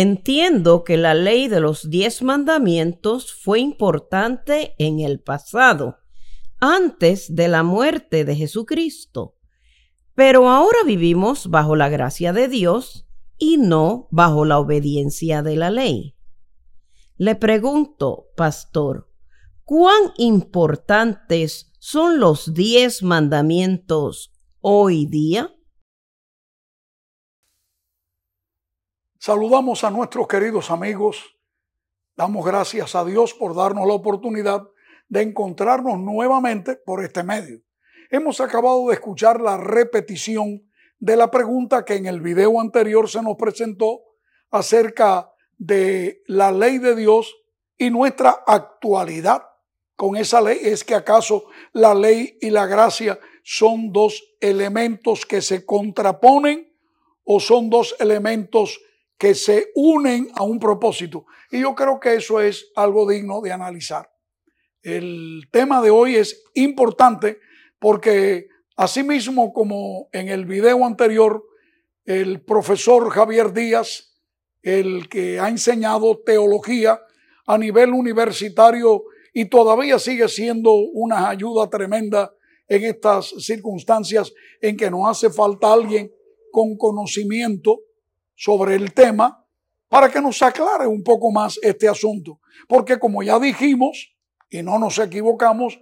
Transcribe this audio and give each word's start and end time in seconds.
Entiendo 0.00 0.82
que 0.82 0.96
la 0.96 1.12
ley 1.12 1.48
de 1.48 1.60
los 1.60 1.90
diez 1.90 2.22
mandamientos 2.22 3.34
fue 3.34 3.60
importante 3.60 4.74
en 4.78 5.00
el 5.00 5.20
pasado, 5.20 5.98
antes 6.58 7.34
de 7.34 7.48
la 7.48 7.64
muerte 7.64 8.24
de 8.24 8.34
Jesucristo. 8.34 9.36
Pero 10.14 10.48
ahora 10.48 10.78
vivimos 10.86 11.50
bajo 11.50 11.76
la 11.76 11.90
gracia 11.90 12.32
de 12.32 12.48
Dios 12.48 13.08
y 13.36 13.58
no 13.58 14.08
bajo 14.10 14.46
la 14.46 14.58
obediencia 14.58 15.42
de 15.42 15.56
la 15.56 15.70
ley. 15.70 16.16
Le 17.18 17.34
pregunto, 17.34 18.28
pastor, 18.38 19.12
¿cuán 19.66 20.14
importantes 20.16 21.74
son 21.78 22.20
los 22.20 22.54
diez 22.54 23.02
mandamientos 23.02 24.32
hoy 24.60 25.04
día? 25.04 25.54
Saludamos 29.22 29.84
a 29.84 29.90
nuestros 29.90 30.26
queridos 30.26 30.70
amigos. 30.70 31.36
Damos 32.16 32.42
gracias 32.42 32.94
a 32.94 33.04
Dios 33.04 33.34
por 33.34 33.54
darnos 33.54 33.86
la 33.86 33.92
oportunidad 33.92 34.66
de 35.10 35.20
encontrarnos 35.20 35.98
nuevamente 35.98 36.76
por 36.76 37.04
este 37.04 37.22
medio. 37.22 37.60
Hemos 38.08 38.40
acabado 38.40 38.88
de 38.88 38.94
escuchar 38.94 39.38
la 39.38 39.58
repetición 39.58 40.62
de 40.98 41.16
la 41.18 41.30
pregunta 41.30 41.84
que 41.84 41.96
en 41.96 42.06
el 42.06 42.22
video 42.22 42.62
anterior 42.62 43.10
se 43.10 43.20
nos 43.20 43.36
presentó 43.36 44.00
acerca 44.50 45.30
de 45.58 46.22
la 46.26 46.50
ley 46.50 46.78
de 46.78 46.96
Dios 46.96 47.36
y 47.76 47.90
nuestra 47.90 48.42
actualidad 48.46 49.42
con 49.96 50.16
esa 50.16 50.40
ley. 50.40 50.60
¿Es 50.62 50.82
que 50.82 50.94
acaso 50.94 51.44
la 51.74 51.94
ley 51.94 52.38
y 52.40 52.48
la 52.48 52.64
gracia 52.64 53.20
son 53.42 53.92
dos 53.92 54.24
elementos 54.40 55.26
que 55.26 55.42
se 55.42 55.66
contraponen 55.66 56.74
o 57.22 57.38
son 57.38 57.68
dos 57.68 57.94
elementos 57.98 58.80
que 59.20 59.34
se 59.34 59.70
unen 59.74 60.30
a 60.34 60.44
un 60.44 60.58
propósito. 60.58 61.26
Y 61.50 61.60
yo 61.60 61.74
creo 61.74 62.00
que 62.00 62.14
eso 62.14 62.40
es 62.40 62.72
algo 62.74 63.06
digno 63.06 63.42
de 63.42 63.52
analizar. 63.52 64.10
El 64.80 65.42
tema 65.52 65.82
de 65.82 65.90
hoy 65.90 66.16
es 66.16 66.42
importante 66.54 67.38
porque 67.78 68.48
asimismo 68.76 69.52
como 69.52 70.08
en 70.12 70.30
el 70.30 70.46
video 70.46 70.86
anterior, 70.86 71.44
el 72.06 72.40
profesor 72.40 73.10
Javier 73.10 73.52
Díaz, 73.52 74.16
el 74.62 75.06
que 75.10 75.38
ha 75.38 75.50
enseñado 75.50 76.22
teología 76.24 76.98
a 77.46 77.58
nivel 77.58 77.90
universitario 77.90 79.04
y 79.34 79.50
todavía 79.50 79.98
sigue 79.98 80.28
siendo 80.28 80.72
una 80.72 81.28
ayuda 81.28 81.68
tremenda 81.68 82.32
en 82.66 82.84
estas 82.84 83.34
circunstancias 83.38 84.32
en 84.62 84.78
que 84.78 84.90
nos 84.90 85.10
hace 85.10 85.28
falta 85.28 85.74
alguien 85.74 86.10
con 86.50 86.78
conocimiento 86.78 87.80
sobre 88.40 88.74
el 88.74 88.94
tema 88.94 89.46
para 89.86 90.08
que 90.08 90.22
nos 90.22 90.40
aclare 90.40 90.86
un 90.86 91.02
poco 91.04 91.30
más 91.30 91.58
este 91.62 91.86
asunto. 91.86 92.40
Porque 92.66 92.98
como 92.98 93.22
ya 93.22 93.38
dijimos, 93.38 94.16
y 94.48 94.62
no 94.62 94.78
nos 94.78 94.98
equivocamos, 94.98 95.78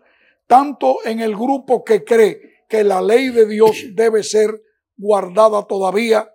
tanto 0.48 0.96
en 1.04 1.20
el 1.20 1.36
grupo 1.36 1.84
que 1.84 2.02
cree 2.02 2.64
que 2.68 2.82
la 2.82 3.00
ley 3.00 3.28
de 3.28 3.46
Dios 3.46 3.84
debe 3.94 4.24
ser 4.24 4.50
guardada 4.96 5.68
todavía, 5.68 6.28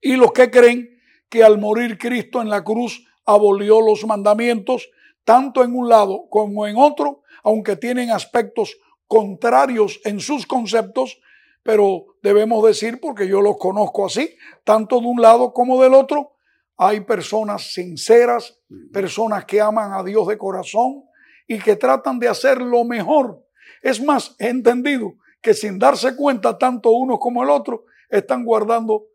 y 0.00 0.16
los 0.16 0.32
que 0.32 0.50
creen 0.50 0.98
que 1.28 1.44
al 1.44 1.58
morir 1.58 1.98
Cristo 1.98 2.40
en 2.40 2.48
la 2.48 2.64
cruz 2.64 3.04
abolió 3.26 3.82
los 3.82 4.06
mandamientos, 4.06 4.88
tanto 5.24 5.62
en 5.62 5.76
un 5.76 5.90
lado 5.90 6.28
como 6.30 6.66
en 6.66 6.78
otro, 6.78 7.22
aunque 7.42 7.76
tienen 7.76 8.10
aspectos 8.10 8.78
contrarios 9.06 10.00
en 10.04 10.20
sus 10.20 10.46
conceptos, 10.46 11.20
pero 11.64 12.04
debemos 12.22 12.64
decir, 12.64 13.00
porque 13.00 13.26
yo 13.26 13.40
los 13.40 13.56
conozco 13.56 14.06
así, 14.06 14.36
tanto 14.62 15.00
de 15.00 15.06
un 15.06 15.20
lado 15.20 15.52
como 15.52 15.82
del 15.82 15.94
otro, 15.94 16.36
hay 16.76 17.00
personas 17.00 17.72
sinceras, 17.72 18.60
personas 18.92 19.46
que 19.46 19.60
aman 19.60 19.92
a 19.92 20.04
Dios 20.04 20.28
de 20.28 20.38
corazón 20.38 21.04
y 21.48 21.58
que 21.58 21.74
tratan 21.74 22.18
de 22.18 22.28
hacer 22.28 22.60
lo 22.60 22.84
mejor. 22.84 23.44
Es 23.82 24.02
más, 24.02 24.36
he 24.38 24.48
entendido 24.48 25.14
que 25.40 25.54
sin 25.54 25.78
darse 25.78 26.14
cuenta, 26.14 26.58
tanto 26.58 26.90
uno 26.90 27.18
como 27.18 27.42
el 27.42 27.50
otro 27.50 27.84
están 28.10 28.44
guardando 28.44 29.06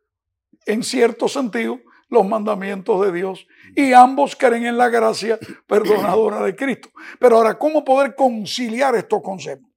en 0.65 0.83
cierto 0.83 1.27
sentido 1.27 1.79
los 2.09 2.27
mandamientos 2.27 3.05
de 3.05 3.11
Dios 3.11 3.47
y 3.75 3.93
ambos 3.93 4.35
creen 4.35 4.65
en 4.65 4.77
la 4.77 4.89
gracia 4.89 5.38
perdonadora 5.67 6.41
de 6.41 6.55
Cristo. 6.55 6.89
Pero 7.19 7.38
ahora, 7.38 7.59
¿cómo 7.59 7.83
poder 7.83 8.15
conciliar 8.15 8.95
estos 8.95 9.21
conceptos? 9.21 9.69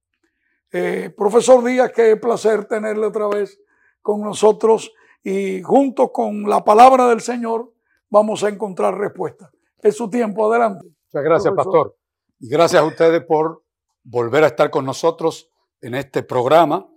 Eh, 0.75 1.13
profesor 1.15 1.63
Díaz, 1.63 1.91
qué 1.91 2.17
placer 2.17 2.65
tenerle 2.65 3.05
otra 3.05 3.27
vez 3.27 3.59
con 4.01 4.21
nosotros 4.21 4.91
y 5.23 5.61
junto 5.61 6.11
con 6.11 6.49
la 6.49 6.63
palabra 6.63 7.07
del 7.09 7.21
Señor 7.21 7.71
vamos 8.09 8.43
a 8.43 8.49
encontrar 8.49 8.97
respuesta. 8.97 9.51
Es 9.83 9.95
su 9.95 10.09
tiempo, 10.09 10.51
adelante. 10.51 10.87
Muchas 10.87 11.23
gracias, 11.23 11.53
pastor. 11.53 11.95
Y 12.39 12.49
gracias 12.49 12.81
a 12.81 12.85
ustedes 12.85 13.23
por 13.23 13.63
volver 14.03 14.43
a 14.45 14.47
estar 14.47 14.71
con 14.71 14.83
nosotros 14.83 15.51
en 15.79 15.93
este 15.93 16.23
programa. 16.23 16.89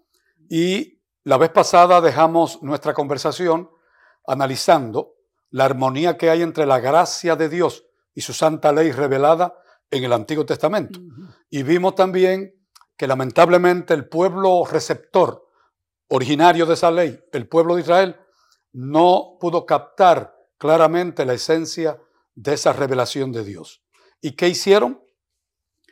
Y 0.48 1.03
la 1.25 1.36
vez 1.36 1.50
pasada 1.50 2.00
dejamos 2.00 2.62
nuestra 2.62 2.94
conversación 2.94 3.69
analizando 4.26 5.16
la 5.50 5.66
armonía 5.66 6.16
que 6.16 6.31
hay 6.31 6.41
entre 6.41 6.65
la 6.65 6.81
gracia 6.81 7.36
de 7.36 7.50
Dios 7.50 7.84
y 8.15 8.22
su 8.22 8.32
santa 8.32 8.72
ley 8.72 8.91
revelada 8.91 9.54
en 9.91 10.03
el 10.03 10.15
Antiguo 10.15 10.47
Testamento. 10.47 10.98
Y 11.50 11.62
vimos 11.62 11.94
también 11.94 12.54
que 12.97 13.07
lamentablemente 13.07 13.95
el 13.95 14.09
pueblo 14.09 14.65
receptor 14.65 15.49
originario 16.09 16.67
de 16.67 16.75
esa 16.75 16.91
ley, 16.91 17.19
el 17.33 17.49
pueblo 17.49 17.75
de 17.75 17.83
Israel, 17.83 18.17
no 18.73 19.37
pudo 19.41 19.67
captar 19.67 20.37
claramente 20.59 21.25
la 21.25 21.34
esencia 21.34 22.01
de 22.34 22.55
esa 22.55 22.73
revelación 22.73 23.33
de 23.33 23.45
Dios. 23.45 23.83
¿Y 24.21 24.33
qué 24.33 24.49
hicieron? 24.49 25.03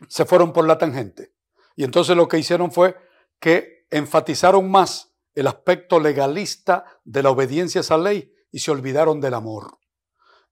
Se 0.08 0.24
fueron 0.24 0.52
por 0.52 0.66
la 0.66 0.78
tangente. 0.78 1.34
Y 1.76 1.84
entonces 1.84 2.16
lo 2.16 2.28
que 2.28 2.38
hicieron 2.38 2.70
fue 2.70 2.96
que 3.40 3.86
enfatizaron 3.90 4.70
más 4.70 5.14
el 5.34 5.46
aspecto 5.46 5.98
legalista 5.98 6.84
de 7.04 7.22
la 7.22 7.30
obediencia 7.30 7.80
a 7.80 7.82
esa 7.82 7.98
ley 7.98 8.32
y 8.50 8.60
se 8.60 8.70
olvidaron 8.70 9.20
del 9.20 9.34
amor. 9.34 9.78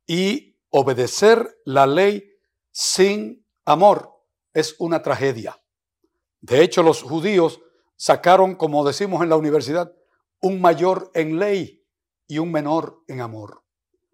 Y 0.06 0.58
obedecer 0.70 1.60
la 1.64 1.87
ley 1.87 2.32
sin 2.70 3.46
amor 3.64 4.10
es 4.52 4.75
una 4.78 5.02
tragedia. 5.02 5.61
De 6.42 6.62
hecho, 6.62 6.82
los 6.82 7.02
judíos 7.02 7.60
sacaron, 7.96 8.56
como 8.56 8.84
decimos 8.84 9.22
en 9.22 9.30
la 9.30 9.36
universidad, 9.36 9.92
un 10.40 10.60
mayor 10.60 11.10
en 11.14 11.38
ley 11.38 11.86
y 12.26 12.38
un 12.38 12.50
menor 12.50 13.02
en 13.06 13.20
amor. 13.20 13.62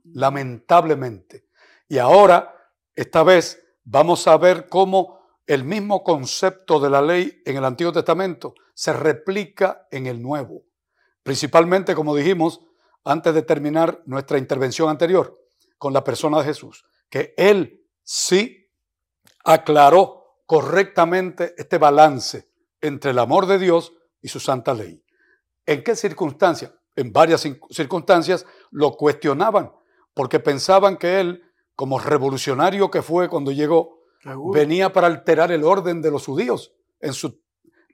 Lamentablemente. 0.04 1.46
Y 1.88 1.98
ahora, 1.98 2.54
esta 2.94 3.22
vez, 3.22 3.64
vamos 3.82 4.28
a 4.28 4.36
ver 4.36 4.68
cómo 4.68 5.18
el 5.46 5.64
mismo 5.64 6.04
concepto 6.04 6.78
de 6.78 6.90
la 6.90 7.00
ley 7.00 7.42
en 7.46 7.56
el 7.56 7.64
Antiguo 7.64 7.92
Testamento 7.92 8.54
se 8.74 8.92
replica 8.92 9.88
en 9.90 10.06
el 10.06 10.20
Nuevo. 10.20 10.64
Principalmente, 11.22 11.94
como 11.94 12.14
dijimos, 12.14 12.60
antes 13.04 13.32
de 13.32 13.42
terminar 13.42 14.02
nuestra 14.04 14.36
intervención 14.36 14.90
anterior 14.90 15.38
con 15.78 15.94
la 15.94 16.04
persona 16.04 16.38
de 16.38 16.44
Jesús, 16.44 16.84
que 17.08 17.32
Él 17.38 17.86
sí 18.02 18.70
aclaró 19.44 20.17
correctamente 20.48 21.54
este 21.58 21.76
balance 21.76 22.48
entre 22.80 23.10
el 23.10 23.18
amor 23.18 23.44
de 23.44 23.58
Dios 23.58 23.92
y 24.22 24.28
su 24.28 24.40
santa 24.40 24.72
ley. 24.72 25.04
¿En 25.66 25.84
qué 25.84 25.94
circunstancias? 25.94 26.72
En 26.96 27.12
varias 27.12 27.46
circunstancias 27.68 28.46
lo 28.70 28.92
cuestionaban, 28.92 29.70
porque 30.14 30.40
pensaban 30.40 30.96
que 30.96 31.20
él, 31.20 31.42
como 31.76 31.98
revolucionario 31.98 32.90
que 32.90 33.02
fue 33.02 33.28
cuando 33.28 33.52
llegó, 33.52 34.00
venía 34.50 34.90
para 34.90 35.08
alterar 35.08 35.52
el 35.52 35.64
orden 35.64 36.00
de 36.00 36.10
los 36.10 36.24
judíos 36.24 36.72
en 36.98 37.12
su, 37.12 37.42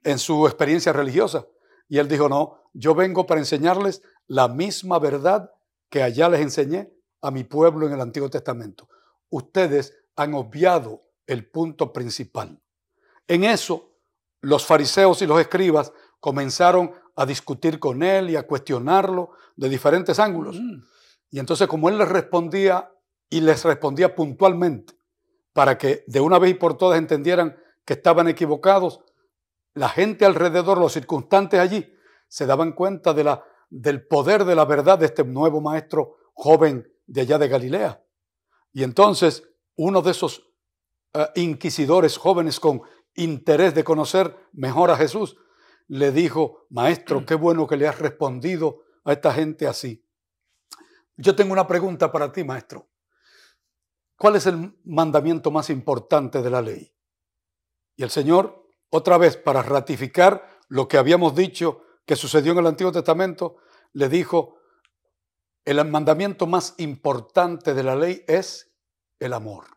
en 0.04 0.20
su 0.20 0.46
experiencia 0.46 0.92
religiosa. 0.92 1.48
Y 1.88 1.98
él 1.98 2.06
dijo, 2.06 2.28
no, 2.28 2.62
yo 2.72 2.94
vengo 2.94 3.26
para 3.26 3.40
enseñarles 3.40 4.00
la 4.28 4.46
misma 4.46 5.00
verdad 5.00 5.50
que 5.90 6.04
allá 6.04 6.28
les 6.28 6.40
enseñé 6.40 6.92
a 7.20 7.32
mi 7.32 7.42
pueblo 7.42 7.88
en 7.88 7.94
el 7.94 8.00
Antiguo 8.00 8.30
Testamento. 8.30 8.88
Ustedes 9.28 9.92
han 10.14 10.34
obviado 10.34 11.03
el 11.26 11.48
punto 11.50 11.92
principal. 11.92 12.60
En 13.26 13.44
eso, 13.44 13.96
los 14.40 14.66
fariseos 14.66 15.22
y 15.22 15.26
los 15.26 15.40
escribas 15.40 15.92
comenzaron 16.20 16.92
a 17.16 17.26
discutir 17.26 17.78
con 17.78 18.02
él 18.02 18.30
y 18.30 18.36
a 18.36 18.46
cuestionarlo 18.46 19.30
de 19.56 19.68
diferentes 19.68 20.18
ángulos. 20.18 20.56
Mm. 20.60 20.82
Y 21.30 21.38
entonces, 21.38 21.66
como 21.68 21.88
él 21.88 21.98
les 21.98 22.08
respondía 22.08 22.90
y 23.30 23.40
les 23.40 23.64
respondía 23.64 24.14
puntualmente, 24.14 24.94
para 25.52 25.78
que 25.78 26.04
de 26.06 26.20
una 26.20 26.38
vez 26.38 26.52
y 26.52 26.54
por 26.54 26.76
todas 26.76 26.98
entendieran 26.98 27.56
que 27.84 27.94
estaban 27.94 28.28
equivocados, 28.28 29.00
la 29.74 29.88
gente 29.88 30.24
alrededor, 30.24 30.78
los 30.78 30.92
circunstantes 30.92 31.60
allí, 31.60 31.92
se 32.28 32.46
daban 32.46 32.72
cuenta 32.72 33.14
de 33.14 33.24
la, 33.24 33.44
del 33.70 34.06
poder 34.06 34.44
de 34.44 34.54
la 34.54 34.64
verdad 34.64 34.98
de 34.98 35.06
este 35.06 35.24
nuevo 35.24 35.60
maestro 35.60 36.16
joven 36.32 36.88
de 37.06 37.22
allá 37.22 37.38
de 37.38 37.48
Galilea. 37.48 38.04
Y 38.72 38.82
entonces 38.82 39.44
uno 39.76 40.02
de 40.02 40.10
esos 40.10 40.48
eh, 41.14 41.28
inquisidores 41.36 42.18
jóvenes 42.18 42.60
con 42.60 42.82
interés 43.14 43.74
de 43.74 43.84
conocer 43.84 44.36
mejor 44.52 44.90
a 44.90 44.96
Jesús, 44.96 45.36
le 45.86 46.10
dijo, 46.10 46.66
maestro, 46.70 47.24
qué 47.24 47.34
bueno 47.34 47.66
que 47.66 47.76
le 47.76 47.86
has 47.86 47.98
respondido 47.98 48.82
a 49.04 49.12
esta 49.12 49.32
gente 49.32 49.66
así. 49.66 50.04
Yo 51.16 51.36
tengo 51.36 51.52
una 51.52 51.66
pregunta 51.66 52.10
para 52.10 52.32
ti, 52.32 52.42
maestro. 52.42 52.88
¿Cuál 54.16 54.36
es 54.36 54.46
el 54.46 54.76
mandamiento 54.84 55.50
más 55.50 55.70
importante 55.70 56.42
de 56.42 56.50
la 56.50 56.62
ley? 56.62 56.92
Y 57.96 58.02
el 58.02 58.10
Señor, 58.10 58.66
otra 58.90 59.18
vez, 59.18 59.36
para 59.36 59.62
ratificar 59.62 60.48
lo 60.68 60.88
que 60.88 60.98
habíamos 60.98 61.34
dicho 61.34 61.82
que 62.04 62.16
sucedió 62.16 62.52
en 62.52 62.58
el 62.58 62.66
Antiguo 62.66 62.92
Testamento, 62.92 63.56
le 63.92 64.08
dijo, 64.08 64.58
el 65.64 65.84
mandamiento 65.84 66.46
más 66.46 66.74
importante 66.78 67.74
de 67.74 67.82
la 67.82 67.96
ley 67.96 68.24
es 68.26 68.74
el 69.18 69.32
amor. 69.32 69.73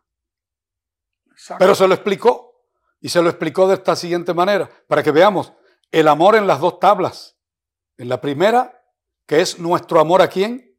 Pero 1.58 1.74
se 1.74 1.86
lo 1.86 1.94
explicó 1.94 2.62
y 3.00 3.08
se 3.08 3.22
lo 3.22 3.28
explicó 3.28 3.68
de 3.68 3.74
esta 3.74 3.94
siguiente 3.94 4.34
manera, 4.34 4.68
para 4.86 5.02
que 5.02 5.12
veamos 5.12 5.52
el 5.92 6.08
amor 6.08 6.36
en 6.36 6.46
las 6.46 6.60
dos 6.60 6.80
tablas. 6.80 7.36
En 7.96 8.08
la 8.08 8.20
primera, 8.20 8.82
que 9.26 9.40
es 9.40 9.58
nuestro 9.58 10.00
amor 10.00 10.22
a 10.22 10.28
quién? 10.28 10.76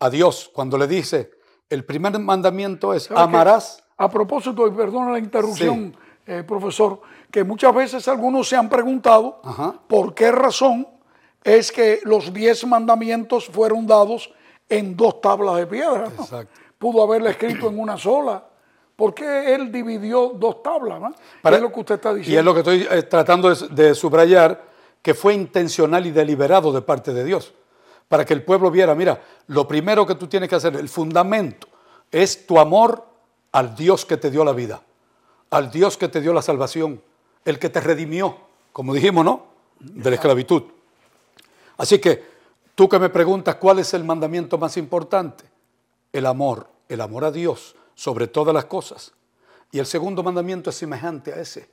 A 0.00 0.10
Dios, 0.10 0.50
cuando 0.52 0.78
le 0.78 0.86
dice, 0.86 1.30
el 1.68 1.84
primer 1.84 2.18
mandamiento 2.18 2.94
es 2.94 3.10
amarás. 3.10 3.84
A 3.96 4.10
propósito, 4.10 4.66
y 4.66 4.70
perdona 4.72 5.12
la 5.12 5.18
interrupción, 5.18 5.96
eh, 6.26 6.42
profesor, 6.46 7.00
que 7.30 7.44
muchas 7.44 7.74
veces 7.74 8.08
algunos 8.08 8.48
se 8.48 8.56
han 8.56 8.68
preguntado 8.68 9.40
por 9.86 10.14
qué 10.14 10.32
razón 10.32 10.88
es 11.42 11.70
que 11.70 12.00
los 12.04 12.32
diez 12.32 12.66
mandamientos 12.66 13.46
fueron 13.46 13.86
dados 13.86 14.32
en 14.68 14.96
dos 14.96 15.20
tablas 15.20 15.56
de 15.56 15.66
piedra. 15.66 16.10
Pudo 16.78 17.02
haberla 17.02 17.30
escrito 17.30 17.68
en 17.68 17.78
una 17.78 17.96
sola. 17.96 18.44
¿Por 18.96 19.12
qué 19.12 19.54
él 19.54 19.72
dividió 19.72 20.32
dos 20.36 20.62
tablas? 20.62 21.14
es 21.42 21.60
lo 21.60 21.72
que 21.72 21.80
usted 21.80 21.94
está 21.96 22.14
diciendo. 22.14 22.34
Y 22.34 22.38
es 22.38 22.44
lo 22.44 22.54
que 22.54 22.60
estoy 22.60 22.98
eh, 22.98 23.02
tratando 23.02 23.52
de, 23.52 23.94
subrayar, 23.94 24.62
que 25.02 25.14
fue 25.14 25.34
intencional 25.34 26.06
y 26.06 26.12
deliberado 26.12 26.72
de 26.72 26.80
parte 26.80 27.12
de 27.12 27.24
Dios. 27.24 27.52
Para 28.08 28.24
que 28.24 28.34
el 28.34 28.44
pueblo 28.44 28.70
viera, 28.70 28.94
mira, 28.94 29.20
lo 29.48 29.66
primero 29.66 30.06
que 30.06 30.14
tú 30.14 30.28
tienes 30.28 30.48
que 30.48 30.54
hacer, 30.54 30.76
el 30.76 30.88
fundamento, 30.88 31.66
es 32.12 32.46
tu 32.46 32.58
amor 32.58 33.04
al 33.50 33.74
Dios 33.74 34.04
que 34.04 34.16
te 34.16 34.30
dio 34.30 34.44
la 34.44 34.52
vida, 34.52 34.82
al 35.50 35.70
Dios 35.70 35.96
que 35.96 36.08
te 36.08 36.20
dio 36.20 36.32
la 36.32 36.42
salvación, 36.42 37.02
el 37.44 37.58
que 37.58 37.70
te 37.70 37.80
redimió, 37.80 38.36
como 38.72 38.94
dijimos, 38.94 39.24
¿no? 39.24 39.46
De 39.80 40.10
la 40.10 40.16
esclavitud. 40.16 40.62
Así 41.76 41.98
que 41.98 42.22
tú 42.76 42.88
que 42.88 43.00
me 43.00 43.08
preguntas 43.08 43.56
cuál 43.56 43.80
es 43.80 43.92
el 43.94 44.04
mandamiento 44.04 44.56
más 44.58 44.76
importante, 44.76 45.44
el 46.12 46.26
amor, 46.26 46.68
el 46.88 47.00
amor 47.00 47.24
a 47.24 47.32
Dios 47.32 47.74
sobre 47.94 48.26
todas 48.26 48.54
las 48.54 48.66
cosas. 48.66 49.12
Y 49.70 49.78
el 49.78 49.86
segundo 49.86 50.22
mandamiento 50.22 50.70
es 50.70 50.76
semejante 50.76 51.32
a 51.32 51.40
ese. 51.40 51.68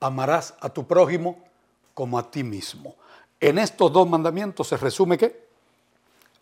Amarás 0.00 0.54
a 0.60 0.68
tu 0.68 0.86
prójimo 0.86 1.44
como 1.92 2.18
a 2.18 2.30
ti 2.30 2.42
mismo. 2.42 2.96
En 3.40 3.58
estos 3.58 3.92
dos 3.92 4.08
mandamientos 4.08 4.68
se 4.68 4.76
resume 4.76 5.18
qué? 5.18 5.46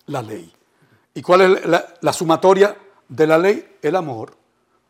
La 0.07 0.23
ley. 0.23 0.53
¿Y 1.15 1.23
cuál 1.23 1.41
es 1.43 1.67
la, 1.67 2.13
sumatoria 2.13 2.77
de 3.09 3.27
la 3.27 3.39
ley? 3.39 3.77
El 3.83 3.97
amor. 3.97 4.35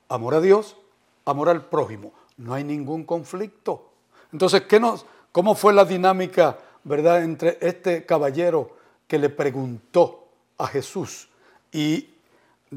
Amor 0.09 0.35
a 0.35 0.41
Dios, 0.41 0.77
amor 1.25 1.49
al 1.49 1.65
prójimo. 1.65 2.13
No 2.37 2.55
hay 2.55 2.65
ningún 2.65 3.05
conflicto. 3.05 3.91
Entonces, 4.33 4.63
¿qué 4.63 4.79
nos, 4.79 5.07
¿cómo 5.33 5.55
fue 5.55 5.73
la 5.73 5.85
dinámica, 5.85 6.59
verdad, 6.85 7.23
entre 7.23 7.59
este 7.61 8.05
caballero 8.05 8.77
que 9.07 9.19
le 9.19 9.31
preguntó 9.31 10.29
a 10.59 10.67
Jesús 10.67 11.29
y 11.73 12.12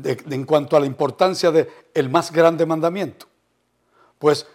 en 0.04 0.46
cuanto 0.46 0.76
a 0.76 0.80
la 0.80 0.86
importancia 0.86 1.52
del 1.52 1.70
el 1.94 2.10
más 2.10 2.32
grande 2.32 2.66
mandamiento? 2.66 3.28
Pues 4.20 4.48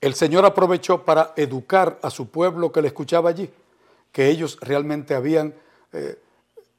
el 0.00 0.14
Señor 0.14 0.44
aprovechó 0.44 1.04
para 1.04 1.32
educar 1.36 1.98
a 2.02 2.10
su 2.10 2.28
pueblo 2.28 2.72
que 2.72 2.82
le 2.82 2.88
escuchaba 2.88 3.30
allí, 3.30 3.48
que 4.10 4.28
ellos 4.28 4.58
realmente 4.60 5.14
habían 5.14 5.54
eh, 5.92 6.18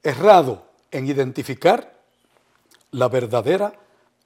errado 0.04 0.66
en 0.92 1.08
identificar 1.08 1.94
la 2.92 3.08
verdadera 3.08 3.74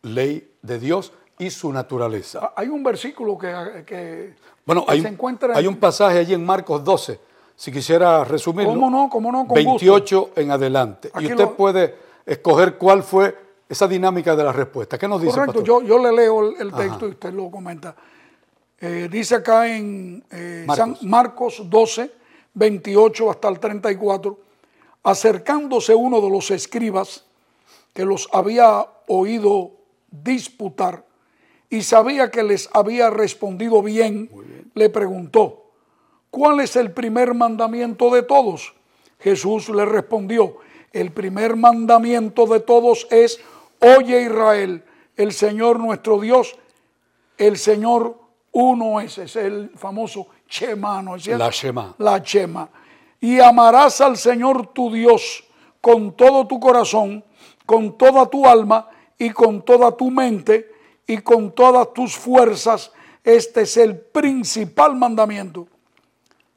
ley 0.01 0.51
de 0.61 0.79
Dios 0.79 1.13
y 1.37 1.51
su 1.51 1.71
naturaleza. 1.71 2.39
Ah, 2.41 2.53
hay 2.55 2.67
un 2.69 2.83
versículo 2.83 3.37
que, 3.37 4.33
bueno, 4.65 4.83
hay, 4.87 5.01
se 5.01 5.07
encuentra... 5.07 5.55
Hay 5.55 5.67
un 5.67 5.77
pasaje 5.77 6.17
allí 6.17 6.33
en 6.33 6.43
Marcos 6.43 6.83
12, 6.83 7.19
si 7.55 7.71
quisiera 7.71 8.23
resumirlo. 8.23 8.73
¿Cómo 8.73 8.89
no? 8.89 9.09
¿Cómo 9.09 9.31
no? 9.31 9.45
28 9.45 10.31
en 10.35 10.51
adelante. 10.51 11.11
y 11.19 11.27
usted 11.27 11.49
puede 11.49 11.95
escoger 12.25 12.77
cuál 12.77 13.03
fue 13.03 13.46
esa 13.69 13.87
dinámica 13.87 14.35
de 14.35 14.43
la 14.43 14.51
respuesta. 14.51 14.97
¿Qué 14.97 15.07
nos 15.07 15.21
dice? 15.21 15.33
Correcto, 15.33 15.63
yo, 15.63 15.81
yo, 15.81 15.99
le 15.99 16.11
leo 16.11 16.55
el, 16.57 16.71
texto 16.73 17.07
y 17.07 17.11
usted 17.11 17.33
lo 17.33 17.51
comenta. 17.51 17.95
Eh, 18.79 19.09
dice 19.11 19.35
acá 19.35 19.67
en 19.67 20.23
eh, 20.31 20.63
Marcos. 20.65 20.99
San 20.99 21.09
Marcos 21.09 21.61
12, 21.69 22.11
28 22.53 23.31
hasta 23.31 23.47
el 23.49 23.59
34, 23.59 24.39
acercándose 25.03 25.95
uno 25.95 26.21
de 26.21 26.29
los 26.29 26.51
escribas 26.51 27.25
que 27.93 28.05
los 28.05 28.29
había 28.31 28.85
oído 29.07 29.71
disputar 30.11 31.03
y 31.69 31.81
sabía 31.81 32.31
que 32.31 32.43
les 32.43 32.69
había 32.73 33.09
respondido 33.09 33.81
bien, 33.81 34.29
le 34.73 34.89
preguntó, 34.89 35.71
¿cuál 36.29 36.59
es 36.59 36.75
el 36.75 36.91
primer 36.91 37.33
mandamiento 37.33 38.13
de 38.13 38.23
todos? 38.23 38.73
Jesús 39.19 39.69
le 39.69 39.85
respondió, 39.85 40.57
el 40.93 41.11
primer 41.11 41.55
mandamiento 41.55 42.45
de 42.45 42.59
todos 42.59 43.07
es 43.11 43.39
Oye 43.79 44.23
Israel, 44.23 44.83
el 45.15 45.33
Señor 45.33 45.79
nuestro 45.79 46.19
Dios, 46.19 46.55
el 47.37 47.57
Señor 47.57 48.19
uno 48.51 48.99
es, 48.99 49.17
es 49.17 49.35
el 49.35 49.71
famoso 49.75 50.27
Shema, 50.49 51.01
¿no 51.01 51.15
es 51.15 51.23
cierto? 51.23 51.43
La 51.43 51.51
Shema. 51.51 51.95
La 51.97 52.17
Shema. 52.19 52.69
Y 53.19 53.39
amarás 53.39 54.01
al 54.01 54.17
Señor 54.17 54.67
tu 54.67 54.91
Dios 54.91 55.43
con 55.81 56.15
todo 56.15 56.47
tu 56.47 56.59
corazón, 56.59 57.23
con 57.65 57.97
toda 57.97 58.25
tu 58.27 58.47
alma 58.47 58.89
y 59.17 59.29
con 59.31 59.63
toda 59.63 59.91
tu 59.91 60.11
mente 60.11 60.71
y 61.05 61.17
con 61.19 61.51
todas 61.51 61.93
tus 61.93 62.15
fuerzas. 62.15 62.91
Este 63.23 63.61
es 63.61 63.77
el 63.77 63.97
principal 63.97 64.95
mandamiento. 64.95 65.67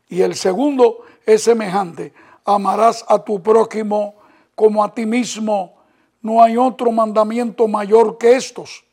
Y 0.08 0.22
el 0.22 0.34
segundo 0.34 1.04
es 1.24 1.42
semejante. 1.42 2.12
Amarás 2.44 3.04
a 3.08 3.18
tu 3.20 3.42
prójimo 3.42 4.14
como 4.54 4.82
a 4.82 4.92
ti 4.94 5.06
mismo. 5.06 5.79
No 6.22 6.42
hay 6.42 6.56
otro 6.56 6.92
mandamiento 6.92 7.66
mayor 7.68 8.18
que 8.18 8.36
estos, 8.36 8.84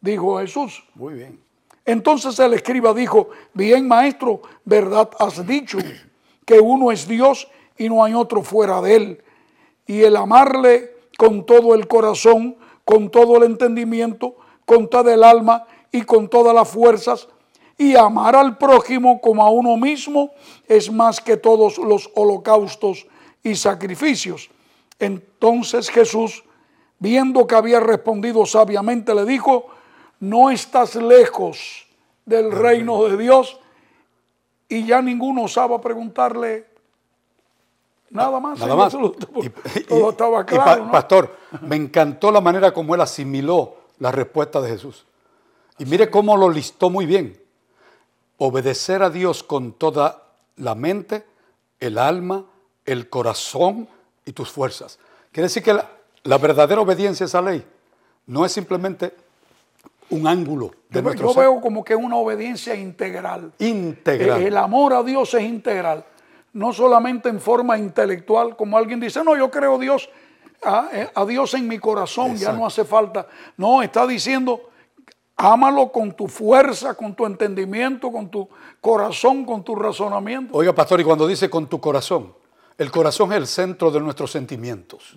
dijo 0.00 0.38
Jesús. 0.38 0.84
Muy 0.94 1.14
bien. 1.14 1.40
Entonces 1.84 2.38
el 2.38 2.54
escriba 2.54 2.92
dijo, 2.92 3.30
bien 3.54 3.86
maestro, 3.86 4.42
verdad 4.64 5.08
has 5.18 5.46
dicho, 5.46 5.78
que 6.44 6.58
uno 6.58 6.90
es 6.90 7.06
Dios 7.06 7.48
y 7.78 7.88
no 7.88 8.04
hay 8.04 8.14
otro 8.14 8.42
fuera 8.42 8.80
de 8.80 8.96
él. 8.96 9.24
Y 9.86 10.02
el 10.02 10.16
amarle 10.16 10.94
con 11.16 11.46
todo 11.46 11.74
el 11.74 11.86
corazón, 11.86 12.56
con 12.84 13.10
todo 13.10 13.36
el 13.36 13.44
entendimiento, 13.44 14.36
con 14.64 14.88
toda 14.88 15.14
el 15.14 15.22
alma 15.22 15.64
y 15.92 16.02
con 16.02 16.28
todas 16.28 16.54
las 16.54 16.68
fuerzas, 16.68 17.28
y 17.78 17.94
amar 17.94 18.34
al 18.34 18.58
prójimo 18.58 19.20
como 19.20 19.44
a 19.44 19.50
uno 19.50 19.76
mismo 19.76 20.30
es 20.66 20.90
más 20.90 21.20
que 21.20 21.36
todos 21.36 21.78
los 21.78 22.10
holocaustos 22.14 23.06
y 23.42 23.54
sacrificios. 23.54 24.50
Entonces 24.98 25.90
Jesús 25.90 26.42
viendo 26.98 27.46
que 27.46 27.54
había 27.54 27.80
respondido 27.80 28.46
sabiamente, 28.46 29.14
le 29.14 29.24
dijo, 29.24 29.66
no 30.20 30.50
estás 30.50 30.94
lejos 30.94 31.86
del 32.24 32.52
reino 32.52 33.04
de 33.04 33.16
Dios. 33.16 33.58
Y 34.68 34.84
ya 34.86 35.00
ninguno 35.00 35.44
osaba 35.44 35.80
preguntarle 35.80 36.66
nada 38.10 38.40
más. 38.40 38.58
Nada 38.58 38.74
más. 38.74 38.92
todo 39.88 40.10
estaba 40.10 40.44
claro. 40.44 40.90
Pastor, 40.90 41.36
me 41.62 41.76
encantó 41.76 42.30
la 42.30 42.40
manera 42.40 42.72
como 42.72 42.94
él 42.94 43.00
asimiló 43.00 43.76
la 43.98 44.10
respuesta 44.10 44.60
de 44.60 44.70
Jesús. 44.70 45.06
Y 45.78 45.84
mire 45.84 46.10
cómo 46.10 46.36
lo 46.36 46.50
listó 46.50 46.90
muy 46.90 47.06
bien. 47.06 47.40
Obedecer 48.38 49.02
a 49.02 49.10
Dios 49.10 49.42
con 49.42 49.72
toda 49.72 50.24
la 50.56 50.74
mente, 50.74 51.24
el 51.80 51.98
alma, 51.98 52.44
el 52.84 53.08
corazón 53.08 53.88
y 54.24 54.32
tus 54.32 54.50
fuerzas. 54.50 54.98
Quiere 55.32 55.44
decir 55.44 55.62
que 55.62 55.74
la, 55.74 55.88
la 56.26 56.38
verdadera 56.38 56.80
obediencia 56.80 57.24
a 57.24 57.28
esa 57.28 57.42
ley 57.42 57.64
no 58.26 58.44
es 58.44 58.52
simplemente 58.52 59.14
un 60.10 60.26
ángulo 60.26 60.72
de 60.88 60.98
yo, 60.98 61.02
nuestro 61.02 61.32
Yo 61.32 61.40
veo 61.40 61.60
como 61.60 61.84
que 61.84 61.94
es 61.94 61.98
una 61.98 62.16
obediencia 62.16 62.74
integral. 62.74 63.52
Integral. 63.58 64.42
El 64.42 64.56
amor 64.56 64.92
a 64.92 65.02
Dios 65.02 65.32
es 65.34 65.42
integral. 65.42 66.04
No 66.52 66.72
solamente 66.72 67.28
en 67.28 67.40
forma 67.40 67.76
intelectual, 67.78 68.56
como 68.56 68.78
alguien 68.78 69.00
dice, 69.00 69.22
no, 69.22 69.36
yo 69.36 69.50
creo 69.50 69.78
Dios, 69.78 70.08
a, 70.62 70.88
eh, 70.92 71.10
a 71.14 71.24
Dios 71.24 71.54
en 71.54 71.68
mi 71.68 71.78
corazón, 71.78 72.36
ya 72.36 72.52
no 72.52 72.66
hace 72.66 72.84
falta. 72.84 73.26
No, 73.56 73.82
está 73.82 74.06
diciendo, 74.06 74.70
ámalo 75.36 75.92
con 75.92 76.12
tu 76.12 76.28
fuerza, 76.28 76.94
con 76.94 77.14
tu 77.14 77.26
entendimiento, 77.26 78.10
con 78.10 78.30
tu 78.30 78.48
corazón, 78.80 79.44
con 79.44 79.62
tu 79.62 79.74
razonamiento. 79.74 80.56
Oiga, 80.56 80.72
pastor, 80.72 81.00
y 81.00 81.04
cuando 81.04 81.26
dice 81.26 81.50
con 81.50 81.66
tu 81.66 81.78
corazón, 81.80 82.32
el 82.78 82.90
corazón 82.90 83.32
es 83.32 83.38
el 83.38 83.46
centro 83.46 83.90
de 83.90 84.00
nuestros 84.00 84.30
sentimientos. 84.30 85.14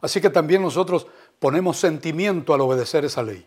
Así 0.00 0.20
que 0.20 0.30
también 0.30 0.62
nosotros 0.62 1.06
ponemos 1.38 1.76
sentimiento 1.76 2.54
al 2.54 2.60
obedecer 2.60 3.04
esa 3.04 3.22
ley. 3.22 3.46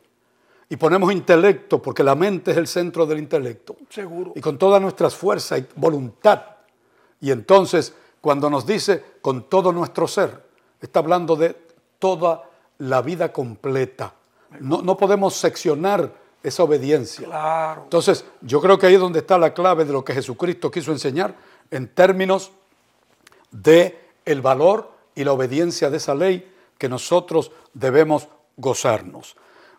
Y 0.67 0.77
ponemos 0.77 1.11
intelecto, 1.11 1.81
porque 1.81 2.03
la 2.03 2.15
mente 2.15 2.51
es 2.51 2.57
el 2.57 2.67
centro 2.67 3.05
del 3.05 3.19
intelecto. 3.19 3.75
Seguro. 3.89 4.33
Y 4.35 4.41
con 4.41 4.57
todas 4.57 4.81
nuestras 4.81 5.15
fuerzas 5.15 5.59
y 5.59 5.67
voluntad. 5.75 6.41
Y 7.21 7.31
entonces, 7.31 7.93
cuando 8.19 8.49
nos 8.49 8.65
dice 8.65 9.03
con 9.21 9.47
todo 9.47 9.71
nuestro 9.71 10.07
ser, 10.07 10.43
está 10.81 10.99
hablando 10.99 11.35
de 11.35 11.55
toda 11.99 12.49
la 12.79 13.01
vida 13.01 13.31
completa. 13.31 14.13
No, 14.59 14.81
no 14.81 14.97
podemos 14.97 15.35
seccionar 15.35 16.11
esa 16.41 16.63
obediencia. 16.63 17.25
Claro. 17.25 17.83
Entonces, 17.83 18.25
yo 18.41 18.59
creo 18.59 18.77
que 18.77 18.87
ahí 18.87 18.95
es 18.95 18.99
donde 18.99 19.19
está 19.19 19.37
la 19.37 19.53
clave 19.53 19.85
de 19.85 19.93
lo 19.93 20.03
que 20.03 20.13
Jesucristo 20.13 20.71
quiso 20.71 20.91
enseñar 20.91 21.35
en 21.71 21.87
términos 21.87 22.51
de 23.61 24.09
el 24.25 24.41
valor 24.41 24.91
y 25.15 25.23
la 25.23 25.33
obediencia 25.33 25.89
de 25.89 25.97
esa 25.97 26.13
ley 26.13 26.51
que 26.77 26.89
nosotros 26.89 27.51
debemos 27.73 28.27
gozarnos. 28.57 29.35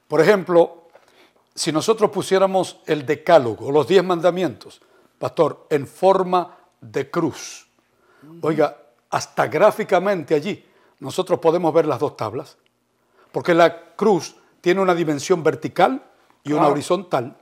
Por 0.08 0.20
ejemplo, 0.20 0.88
si 1.54 1.72
nosotros 1.72 2.10
pusiéramos 2.10 2.80
el 2.86 3.04
decálogo, 3.04 3.70
los 3.70 3.86
diez 3.86 4.04
mandamientos, 4.04 4.80
pastor, 5.18 5.66
en 5.70 5.86
forma 5.86 6.56
de 6.80 7.10
cruz, 7.10 7.66
oiga, 8.40 8.76
hasta 9.10 9.46
gráficamente 9.46 10.34
allí 10.34 10.64
nosotros 11.00 11.38
podemos 11.38 11.72
ver 11.74 11.86
las 11.86 12.00
dos 12.00 12.16
tablas, 12.16 12.56
porque 13.32 13.54
la 13.54 13.94
cruz 13.94 14.36
tiene 14.60 14.80
una 14.80 14.94
dimensión 14.94 15.42
vertical 15.42 16.02
y 16.42 16.52
una 16.52 16.68
horizontal. 16.68 17.36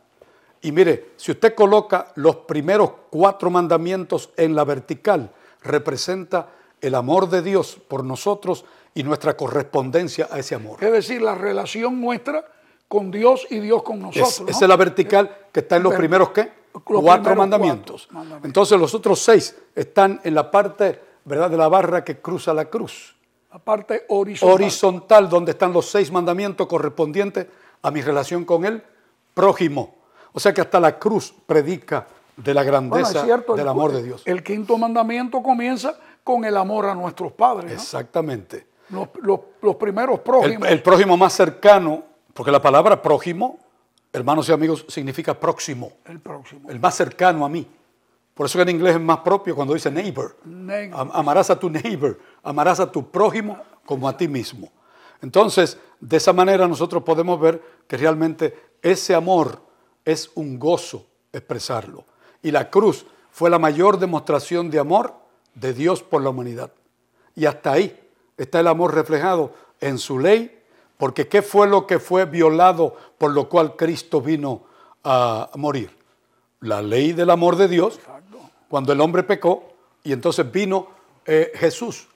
Y 0.62 0.72
mire, 0.72 1.12
si 1.16 1.30
usted 1.30 1.54
coloca 1.54 2.12
los 2.16 2.36
primeros 2.36 2.90
cuatro 3.10 3.50
mandamientos 3.50 4.30
en 4.36 4.54
la 4.56 4.64
vertical, 4.64 5.30
representa 5.64 6.48
el 6.80 6.94
amor 6.94 7.28
de 7.28 7.42
Dios 7.42 7.78
por 7.88 8.04
nosotros 8.04 8.64
y 8.94 9.02
nuestra 9.02 9.36
correspondencia 9.36 10.28
a 10.30 10.38
ese 10.38 10.54
amor. 10.54 10.82
Es 10.84 10.92
decir, 10.92 11.20
la 11.22 11.34
relación 11.34 12.00
nuestra 12.00 12.44
con 12.86 13.10
Dios 13.10 13.46
y 13.50 13.58
Dios 13.58 13.82
con 13.82 13.98
nosotros. 14.00 14.28
Es- 14.34 14.40
¿no? 14.42 14.48
Esa 14.48 14.64
es 14.64 14.68
la 14.68 14.76
vertical 14.76 15.36
que 15.50 15.60
está 15.60 15.76
en 15.76 15.82
los 15.82 15.94
primeros 15.94 16.30
¿qué? 16.30 16.52
los 16.74 16.82
cuatro 16.82 17.22
primeros 17.22 17.36
mandamientos. 17.38 18.02
cuatro 18.02 18.14
mandamientos. 18.18 18.46
Entonces 18.48 18.78
los 18.78 18.94
otros 18.94 19.20
seis 19.20 19.56
están 19.74 20.20
en 20.22 20.34
la 20.34 20.50
parte, 20.50 21.00
¿verdad?, 21.24 21.50
de 21.50 21.56
la 21.56 21.68
barra 21.68 22.04
que 22.04 22.20
cruza 22.20 22.52
la 22.54 22.66
cruz. 22.66 23.16
La 23.52 23.58
parte 23.58 24.04
horizontal. 24.08 24.54
Horizontal, 24.54 25.28
donde 25.28 25.52
están 25.52 25.72
los 25.72 25.86
seis 25.86 26.10
mandamientos 26.12 26.66
correspondientes 26.66 27.46
a 27.82 27.90
mi 27.90 28.02
relación 28.02 28.44
con 28.44 28.64
el 28.64 28.82
prójimo. 29.32 29.94
O 30.32 30.40
sea 30.40 30.52
que 30.52 30.60
hasta 30.60 30.80
la 30.80 30.98
cruz 30.98 31.32
predica 31.46 32.06
de 32.36 32.54
la 32.54 32.62
grandeza 32.62 33.24
cierto, 33.24 33.54
del 33.54 33.62
el- 33.62 33.68
amor 33.68 33.92
de 33.92 34.02
Dios. 34.02 34.22
El 34.24 34.42
quinto 34.42 34.76
mandamiento 34.78 35.42
comienza 35.42 35.96
con 36.22 36.44
el 36.44 36.56
amor 36.56 36.86
a 36.86 36.94
nuestros 36.94 37.32
padres. 37.32 37.66
¿no? 37.66 37.72
Exactamente. 37.72 38.66
Los, 38.90 39.08
los- 39.22 39.40
los 39.62 39.76
primeros 39.76 40.20
prójimos. 40.20 40.68
el 40.68 40.82
prójimo 40.82 41.16
más 41.16 41.32
cercano, 41.32 42.02
porque 42.32 42.50
la 42.50 42.60
palabra 42.62 43.00
prójimo, 43.00 43.58
hermanos 44.12 44.48
y 44.48 44.52
amigos, 44.52 44.84
significa 44.88 45.38
próximo, 45.38 45.92
el 46.06 46.20
próximo. 46.20 46.70
el 46.70 46.78
más 46.80 46.94
cercano 46.94 47.44
a 47.44 47.48
mí. 47.48 47.66
Por 48.34 48.46
eso 48.46 48.58
que 48.58 48.62
en 48.62 48.70
inglés 48.70 48.96
es 48.96 49.00
más 49.00 49.18
propio 49.18 49.54
cuando 49.54 49.74
dice 49.74 49.90
neighbor. 49.90 50.36
Neighbor. 50.44 51.00
Am- 51.00 51.10
Amarás 51.12 51.50
a 51.50 51.58
tu 51.58 51.70
neighbor, 51.70 52.18
amarás 52.42 52.80
a 52.80 52.90
tu 52.90 53.08
prójimo 53.10 53.58
como 53.86 54.08
a 54.08 54.16
ti 54.16 54.26
mismo. 54.28 54.70
Entonces, 55.22 55.78
de 56.00 56.16
esa 56.16 56.32
manera 56.32 56.66
nosotros 56.66 57.02
podemos 57.04 57.40
ver 57.40 57.62
que 57.86 57.96
realmente 57.96 58.58
ese 58.82 59.14
amor 59.14 59.62
es 60.04 60.30
un 60.34 60.58
gozo 60.58 61.06
expresarlo. 61.32 62.04
Y 62.44 62.50
la 62.50 62.70
cruz 62.70 63.06
fue 63.32 63.50
la 63.50 63.58
mayor 63.58 63.98
demostración 63.98 64.70
de 64.70 64.78
amor 64.78 65.14
de 65.54 65.72
Dios 65.72 66.02
por 66.02 66.22
la 66.22 66.28
humanidad. 66.28 66.70
Y 67.34 67.46
hasta 67.46 67.72
ahí 67.72 67.98
está 68.36 68.60
el 68.60 68.68
amor 68.68 68.94
reflejado 68.94 69.52
en 69.80 69.98
su 69.98 70.18
ley, 70.18 70.62
porque 70.98 71.26
¿qué 71.26 71.40
fue 71.40 71.66
lo 71.66 71.86
que 71.86 71.98
fue 71.98 72.26
violado 72.26 72.96
por 73.18 73.32
lo 73.32 73.48
cual 73.48 73.76
Cristo 73.76 74.20
vino 74.20 74.64
a 75.02 75.50
morir? 75.56 75.90
La 76.60 76.82
ley 76.82 77.12
del 77.12 77.30
amor 77.30 77.56
de 77.56 77.66
Dios, 77.66 77.98
cuando 78.68 78.92
el 78.92 79.00
hombre 79.00 79.22
pecó, 79.22 79.72
y 80.02 80.12
entonces 80.12 80.52
vino 80.52 80.88
eh, 81.24 81.50
Jesús 81.54 82.06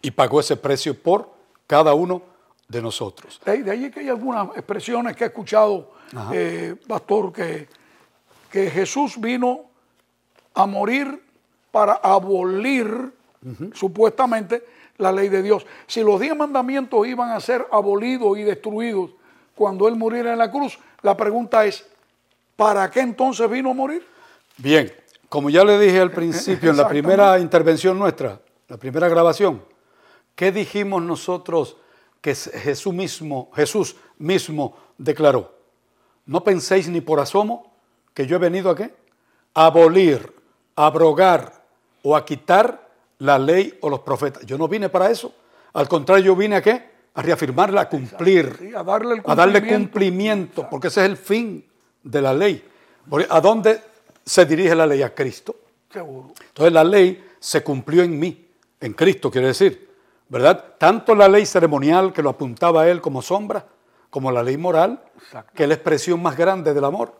y 0.00 0.12
pagó 0.12 0.38
ese 0.38 0.56
precio 0.56 0.94
por 0.94 1.30
cada 1.66 1.94
uno 1.94 2.22
de 2.68 2.80
nosotros. 2.80 3.40
De 3.44 3.50
ahí, 3.50 3.62
de 3.62 3.70
ahí 3.72 3.90
que 3.90 4.00
hay 4.00 4.08
algunas 4.08 4.56
expresiones 4.56 5.16
que 5.16 5.24
he 5.24 5.26
escuchado, 5.26 5.90
eh, 6.32 6.76
pastor, 6.86 7.32
que, 7.32 7.68
que 8.54 8.70
Jesús 8.70 9.20
vino 9.20 9.62
a 10.54 10.64
morir 10.64 11.20
para 11.72 11.94
abolir 11.94 13.12
supuestamente 13.72 14.62
la 14.96 15.10
ley 15.10 15.28
de 15.28 15.42
Dios. 15.42 15.66
Si 15.88 16.04
los 16.04 16.20
diez 16.20 16.36
mandamientos 16.36 17.04
iban 17.04 17.32
a 17.32 17.40
ser 17.40 17.66
abolidos 17.72 18.38
y 18.38 18.44
destruidos 18.44 19.10
cuando 19.56 19.88
Él 19.88 19.96
muriera 19.96 20.30
en 20.30 20.38
la 20.38 20.52
cruz, 20.52 20.78
la 21.02 21.16
pregunta 21.16 21.66
es, 21.66 21.84
¿para 22.54 22.88
qué 22.92 23.00
entonces 23.00 23.50
vino 23.50 23.70
a 23.72 23.74
morir? 23.74 24.06
Bien, 24.56 24.92
como 25.28 25.50
ya 25.50 25.64
le 25.64 25.76
dije 25.76 25.98
al 25.98 26.10
principio 26.12 26.70
en 26.70 26.76
la 26.76 26.86
primera 26.86 27.40
intervención 27.40 27.98
nuestra, 27.98 28.40
la 28.68 28.76
primera 28.76 29.08
grabación, 29.08 29.64
¿qué 30.36 30.52
dijimos 30.52 31.02
nosotros 31.02 31.76
que 32.20 32.36
Jesús 32.36 32.94
mismo, 32.94 33.50
Jesús 33.56 33.96
mismo 34.16 34.76
declaró? 34.96 35.58
No 36.24 36.44
penséis 36.44 36.88
ni 36.88 37.00
por 37.00 37.18
asomo 37.18 37.73
que 38.14 38.26
yo 38.26 38.36
he 38.36 38.38
venido 38.38 38.70
a 38.70 38.76
qué? 38.76 38.94
A 39.54 39.66
abolir, 39.66 40.32
a 40.76 40.86
abrogar 40.86 41.64
o 42.02 42.16
a 42.16 42.24
quitar 42.24 42.88
la 43.18 43.38
ley 43.38 43.76
o 43.82 43.90
los 43.90 44.00
profetas. 44.00 44.44
Yo 44.46 44.56
no 44.56 44.68
vine 44.68 44.88
para 44.88 45.10
eso. 45.10 45.34
Al 45.72 45.88
contrario, 45.88 46.24
yo 46.26 46.36
vine 46.36 46.56
a 46.56 46.62
qué? 46.62 46.94
A 47.14 47.22
reafirmarla, 47.22 47.82
a 47.82 47.88
cumplir 47.88 48.56
Sí, 48.58 48.74
a 48.74 48.82
darle 48.82 49.14
el 49.16 49.22
a 49.24 49.34
darle 49.34 49.66
cumplimiento. 49.66 50.68
porque 50.70 50.88
ese 50.88 51.00
es 51.02 51.06
el 51.10 51.16
fin 51.16 51.64
de 52.02 52.20
la 52.22 52.32
ley. 52.34 52.64
Porque 53.08 53.26
¿A 53.30 53.40
dónde 53.40 53.80
se 54.24 54.44
dirige 54.46 54.74
la 54.74 54.86
ley? 54.86 55.02
A 55.02 55.14
Cristo. 55.14 55.56
Seguro. 55.92 56.32
Entonces 56.48 56.72
la 56.72 56.82
ley 56.84 57.24
se 57.38 57.62
cumplió 57.62 58.02
en 58.02 58.18
mí, 58.18 58.48
en 58.80 58.92
Cristo 58.94 59.30
quiere 59.30 59.48
decir, 59.48 59.90
¿verdad? 60.28 60.74
Tanto 60.78 61.14
la 61.14 61.28
ley 61.28 61.46
ceremonial 61.46 62.12
que 62.12 62.22
lo 62.22 62.30
apuntaba 62.30 62.82
a 62.82 62.88
él 62.88 63.00
como 63.00 63.22
sombra, 63.22 63.64
como 64.10 64.32
la 64.32 64.42
ley 64.42 64.56
moral, 64.56 65.00
Exacto. 65.16 65.52
que 65.54 65.62
es 65.64 65.68
la 65.68 65.74
expresión 65.76 66.20
más 66.22 66.36
grande 66.36 66.74
del 66.74 66.84
amor. 66.84 67.14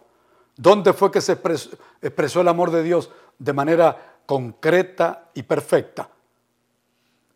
¿Dónde 0.56 0.92
fue 0.92 1.11
que 1.11 1.20
se 1.20 1.32
expresó, 1.32 1.70
expresó 2.00 2.40
el 2.40 2.49
amor 2.49 2.70
de 2.70 2.82
Dios 2.82 3.11
de 3.38 3.52
manera 3.52 4.18
concreta 4.26 5.30
y 5.34 5.42
perfecta? 5.42 6.08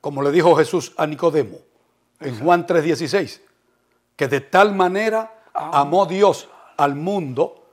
Como 0.01 0.23
le 0.23 0.31
dijo 0.31 0.55
Jesús 0.57 0.93
a 0.97 1.07
Nicodemo 1.07 1.59
en 2.21 2.39
Juan 2.39 2.67
3:16, 2.67 3.41
que 4.17 4.29
de 4.29 4.41
tal 4.41 4.75
manera 4.75 5.43
amó 5.53 6.07
Dios 6.07 6.49
al 6.77 6.95
mundo, 6.95 7.67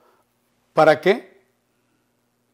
¿para 0.72 1.00
qué? 1.00 1.42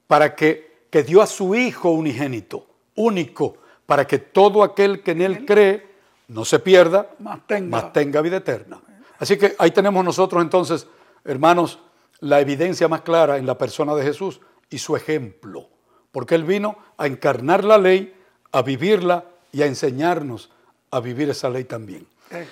Para 0.06 0.34
que, 0.34 0.86
que 0.90 1.02
dio 1.02 1.22
a 1.22 1.26
su 1.26 1.54
Hijo 1.54 1.90
unigénito, 1.90 2.66
único, 2.94 3.56
para 3.86 4.06
que 4.06 4.18
todo 4.18 4.62
aquel 4.62 5.02
que 5.02 5.12
en 5.12 5.22
Él 5.22 5.46
cree 5.46 5.90
no 6.28 6.44
se 6.44 6.58
pierda, 6.58 7.10
Mas 7.18 7.40
tenga. 7.46 7.68
mas 7.82 7.92
tenga 7.92 8.20
vida 8.20 8.38
eterna. 8.38 8.80
Así 9.18 9.38
que 9.38 9.54
ahí 9.58 9.70
tenemos 9.70 10.04
nosotros 10.04 10.42
entonces, 10.42 10.86
hermanos, 11.24 11.78
la 12.22 12.40
evidencia 12.40 12.86
más 12.86 13.02
clara 13.02 13.36
en 13.36 13.46
la 13.46 13.58
persona 13.58 13.94
de 13.96 14.04
Jesús 14.04 14.40
y 14.70 14.78
su 14.78 14.94
ejemplo, 14.94 15.68
porque 16.12 16.36
Él 16.36 16.44
vino 16.44 16.76
a 16.96 17.08
encarnar 17.08 17.64
la 17.64 17.78
ley, 17.78 18.14
a 18.52 18.62
vivirla 18.62 19.24
y 19.50 19.62
a 19.62 19.66
enseñarnos 19.66 20.50
a 20.92 21.00
vivir 21.00 21.30
esa 21.30 21.50
ley 21.50 21.64
también. 21.64 22.06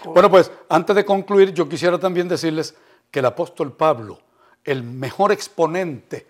Bueno, 0.05 0.29
pues 0.29 0.51
antes 0.69 0.97
de 0.97 1.05
concluir, 1.05 1.55
yo 1.55 1.69
quisiera 1.69 1.99
también 1.99 2.29
decirles 2.29 2.75
que 3.13 3.21
el 3.21 3.27
apóstol 3.27 3.73
Pablo, 3.73 4.19
el 4.65 4.83
mejor 4.83 5.31
exponente 5.31 6.27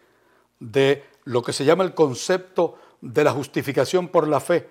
de 0.59 1.05
lo 1.25 1.43
que 1.43 1.55
se 1.55 1.65
llama 1.65 1.83
el 1.83 1.95
concepto 1.95 2.79
de 3.01 3.25
la 3.25 3.33
justificación 3.33 4.09
por 4.09 4.29
la 4.29 4.41
fe 4.41 4.69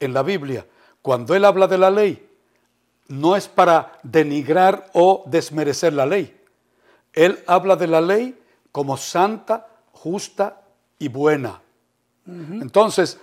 en 0.00 0.12
la 0.12 0.24
Biblia, 0.24 0.66
cuando 1.02 1.36
él 1.36 1.44
habla 1.44 1.68
de 1.68 1.78
la 1.78 1.90
ley, 1.90 2.28
no 3.06 3.36
es 3.36 3.46
para 3.46 4.00
denigrar 4.02 4.90
o 4.92 5.22
desmerecer 5.26 5.92
la 5.92 6.04
ley. 6.04 6.37
Él 7.12 7.42
habla 7.46 7.76
de 7.76 7.86
la 7.86 8.00
ley 8.00 8.38
como 8.72 8.96
santa, 8.96 9.66
justa 9.92 10.62
y 10.98 11.08
buena. 11.08 11.60
Entonces, 12.26 13.18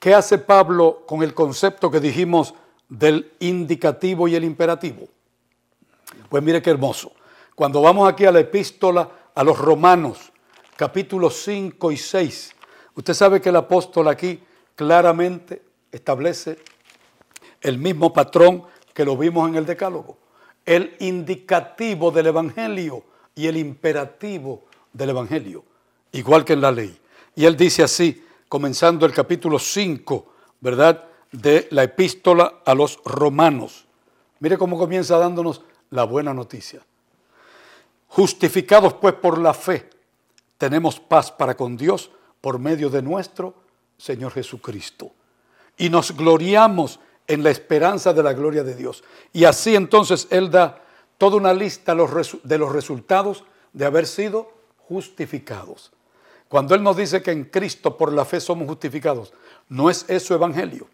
¿qué 0.00 0.12
hace 0.12 0.38
Pablo 0.38 1.04
con 1.06 1.22
el 1.22 1.34
concepto 1.34 1.90
que 1.90 2.00
dijimos 2.00 2.54
del 2.88 3.32
indicativo 3.38 4.26
y 4.26 4.34
el 4.34 4.44
imperativo? 4.44 5.08
Pues 6.28 6.42
mire 6.42 6.60
qué 6.60 6.70
hermoso. 6.70 7.12
Cuando 7.54 7.80
vamos 7.80 8.08
aquí 8.08 8.24
a 8.24 8.32
la 8.32 8.40
epístola 8.40 9.08
a 9.34 9.44
los 9.44 9.58
romanos, 9.58 10.32
capítulos 10.76 11.42
5 11.44 11.92
y 11.92 11.96
6, 11.96 12.54
usted 12.96 13.14
sabe 13.14 13.40
que 13.40 13.50
el 13.50 13.56
apóstol 13.56 14.08
aquí 14.08 14.42
claramente 14.74 15.62
establece 15.92 16.58
el 17.60 17.78
mismo 17.78 18.12
patrón 18.12 18.64
que 18.92 19.04
lo 19.04 19.16
vimos 19.16 19.48
en 19.48 19.56
el 19.56 19.66
decálogo. 19.66 20.18
El 20.64 20.96
indicativo 20.98 22.10
del 22.10 22.26
Evangelio 22.26 23.04
y 23.40 23.46
el 23.46 23.56
imperativo 23.56 24.64
del 24.92 25.10
Evangelio, 25.10 25.64
igual 26.12 26.44
que 26.44 26.52
en 26.52 26.60
la 26.60 26.70
ley. 26.70 26.94
Y 27.34 27.46
él 27.46 27.56
dice 27.56 27.82
así, 27.82 28.22
comenzando 28.50 29.06
el 29.06 29.14
capítulo 29.14 29.58
5, 29.58 30.32
¿verdad? 30.60 31.04
De 31.32 31.66
la 31.70 31.84
epístola 31.84 32.60
a 32.66 32.74
los 32.74 33.00
romanos. 33.02 33.86
Mire 34.40 34.58
cómo 34.58 34.76
comienza 34.76 35.16
dándonos 35.16 35.62
la 35.88 36.04
buena 36.04 36.34
noticia. 36.34 36.82
Justificados 38.08 38.92
pues 38.92 39.14
por 39.14 39.38
la 39.38 39.54
fe, 39.54 39.88
tenemos 40.58 41.00
paz 41.00 41.32
para 41.32 41.56
con 41.56 41.78
Dios 41.78 42.10
por 42.42 42.58
medio 42.58 42.90
de 42.90 43.00
nuestro 43.00 43.54
Señor 43.96 44.32
Jesucristo. 44.32 45.12
Y 45.78 45.88
nos 45.88 46.14
gloriamos 46.14 47.00
en 47.26 47.42
la 47.42 47.48
esperanza 47.48 48.12
de 48.12 48.22
la 48.22 48.34
gloria 48.34 48.64
de 48.64 48.74
Dios. 48.74 49.02
Y 49.32 49.44
así 49.44 49.74
entonces 49.76 50.28
Él 50.28 50.50
da 50.50 50.82
toda 51.20 51.36
una 51.36 51.52
lista 51.52 51.94
de 51.94 52.58
los 52.58 52.72
resultados 52.72 53.44
de 53.74 53.84
haber 53.84 54.06
sido 54.06 54.50
justificados. 54.78 55.92
Cuando 56.48 56.74
Él 56.74 56.82
nos 56.82 56.96
dice 56.96 57.22
que 57.22 57.30
en 57.30 57.44
Cristo 57.44 57.98
por 57.98 58.10
la 58.10 58.24
fe 58.24 58.40
somos 58.40 58.66
justificados, 58.66 59.34
¿no 59.68 59.90
es 59.90 60.06
eso 60.08 60.34
evangelio? 60.34 60.88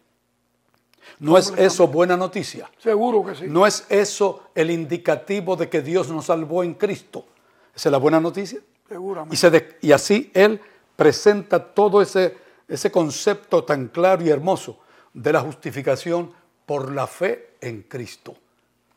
¿No 1.19 1.37
es 1.37 1.53
eso 1.55 1.87
buena 1.87 2.17
noticia? 2.17 2.69
Seguro 2.77 3.23
que 3.23 3.35
sí. 3.35 3.45
¿No 3.47 3.65
es 3.65 3.85
eso 3.87 4.49
el 4.53 4.69
indicativo 4.69 5.55
de 5.55 5.69
que 5.69 5.81
Dios 5.81 6.09
nos 6.09 6.25
salvó 6.25 6.61
en 6.61 6.73
Cristo? 6.73 7.25
¿Esa 7.73 7.87
es 7.87 7.91
la 7.93 7.97
buena 7.97 8.19
noticia? 8.19 8.59
Seguramente. 8.89 9.77
Y, 9.79 9.93
así 9.93 10.29
Él 10.33 10.59
presenta 10.97 11.73
todo 11.73 12.01
ese, 12.01 12.35
ese 12.67 12.91
concepto 12.91 13.63
tan 13.63 13.87
claro 13.87 14.25
y 14.25 14.29
hermoso 14.29 14.77
de 15.13 15.31
la 15.31 15.39
justificación 15.39 16.33
por 16.65 16.91
la 16.91 17.07
fe 17.07 17.51
en 17.61 17.83
Cristo. 17.83 18.35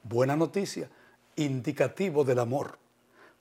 Buena 0.02 0.34
noticia, 0.34 0.90
indicativo 1.36 2.24
del 2.24 2.38
amor. 2.38 2.78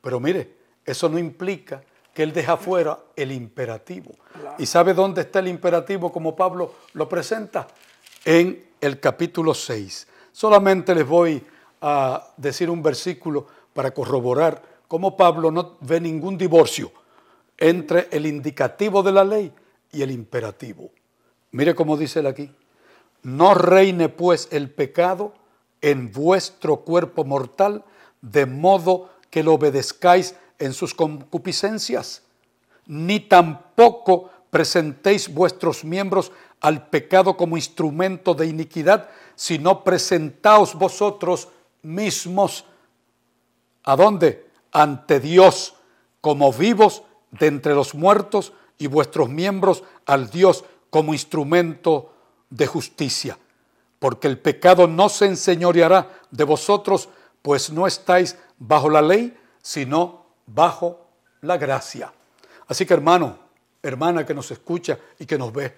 Pero 0.01 0.19
mire, 0.19 0.55
eso 0.85 1.09
no 1.09 1.19
implica 1.19 1.81
que 2.13 2.23
él 2.23 2.33
deja 2.33 2.57
fuera 2.57 2.99
el 3.15 3.31
imperativo. 3.31 4.11
¿Y 4.57 4.65
sabe 4.65 4.93
dónde 4.93 5.21
está 5.21 5.39
el 5.39 5.47
imperativo 5.47 6.11
como 6.11 6.35
Pablo 6.35 6.73
lo 6.93 7.07
presenta? 7.07 7.67
En 8.25 8.69
el 8.81 8.99
capítulo 8.99 9.53
6. 9.53 10.07
Solamente 10.31 10.95
les 10.95 11.07
voy 11.07 11.43
a 11.81 12.27
decir 12.37 12.69
un 12.69 12.81
versículo 12.81 13.47
para 13.73 13.91
corroborar 13.91 14.61
cómo 14.87 15.15
Pablo 15.15 15.51
no 15.51 15.77
ve 15.81 16.01
ningún 16.01 16.37
divorcio 16.37 16.91
entre 17.57 18.07
el 18.11 18.25
indicativo 18.25 19.03
de 19.03 19.11
la 19.11 19.23
ley 19.23 19.53
y 19.91 20.01
el 20.01 20.11
imperativo. 20.11 20.91
Mire 21.51 21.75
cómo 21.75 21.97
dice 21.97 22.19
él 22.19 22.27
aquí. 22.27 22.51
No 23.23 23.53
reine 23.53 24.09
pues 24.09 24.47
el 24.51 24.71
pecado 24.71 25.33
en 25.81 26.11
vuestro 26.11 26.77
cuerpo 26.77 27.23
mortal, 27.25 27.83
de 28.21 28.45
modo 28.45 29.09
que 29.29 29.43
lo 29.43 29.53
obedezcáis 29.53 30.35
en 30.57 30.73
sus 30.73 30.93
concupiscencias, 30.93 32.23
ni 32.85 33.19
tampoco 33.19 34.29
presentéis 34.49 35.33
vuestros 35.33 35.83
miembros 35.83 36.31
al 36.59 36.87
pecado 36.89 37.37
como 37.37 37.55
instrumento 37.55 38.33
de 38.33 38.47
iniquidad, 38.47 39.09
sino 39.35 39.83
presentaos 39.83 40.75
vosotros 40.75 41.47
mismos. 41.81 42.65
¿A 43.83 43.95
dónde? 43.95 44.49
Ante 44.71 45.19
Dios, 45.19 45.75
como 46.19 46.51
vivos 46.51 47.03
de 47.31 47.47
entre 47.47 47.73
los 47.73 47.95
muertos, 47.95 48.53
y 48.79 48.87
vuestros 48.87 49.29
miembros 49.29 49.83
al 50.07 50.31
Dios 50.31 50.63
como 50.89 51.13
instrumento 51.13 52.13
de 52.49 52.65
justicia. 52.65 53.37
Porque 53.99 54.27
el 54.27 54.39
pecado 54.39 54.87
no 54.87 55.09
se 55.09 55.25
enseñoreará 55.25 56.09
de 56.31 56.43
vosotros, 56.43 57.09
pues 57.41 57.69
no 57.69 57.85
estáis 57.85 58.37
bajo 58.57 58.89
la 58.89 59.01
ley, 59.01 59.37
sino 59.61 60.25
bajo 60.45 61.07
la 61.41 61.57
gracia. 61.57 62.13
Así 62.67 62.85
que 62.85 62.93
hermano, 62.93 63.39
hermana 63.83 64.25
que 64.25 64.33
nos 64.33 64.51
escucha 64.51 64.99
y 65.19 65.25
que 65.25 65.37
nos 65.37 65.51
ve, 65.53 65.75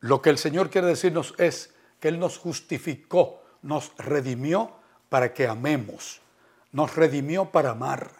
lo 0.00 0.22
que 0.22 0.30
el 0.30 0.38
Señor 0.38 0.70
quiere 0.70 0.86
decirnos 0.86 1.34
es 1.38 1.72
que 2.00 2.08
Él 2.08 2.18
nos 2.18 2.38
justificó, 2.38 3.42
nos 3.62 3.92
redimió 3.98 4.72
para 5.08 5.32
que 5.32 5.46
amemos, 5.46 6.20
nos 6.72 6.94
redimió 6.94 7.46
para 7.46 7.70
amar. 7.70 8.10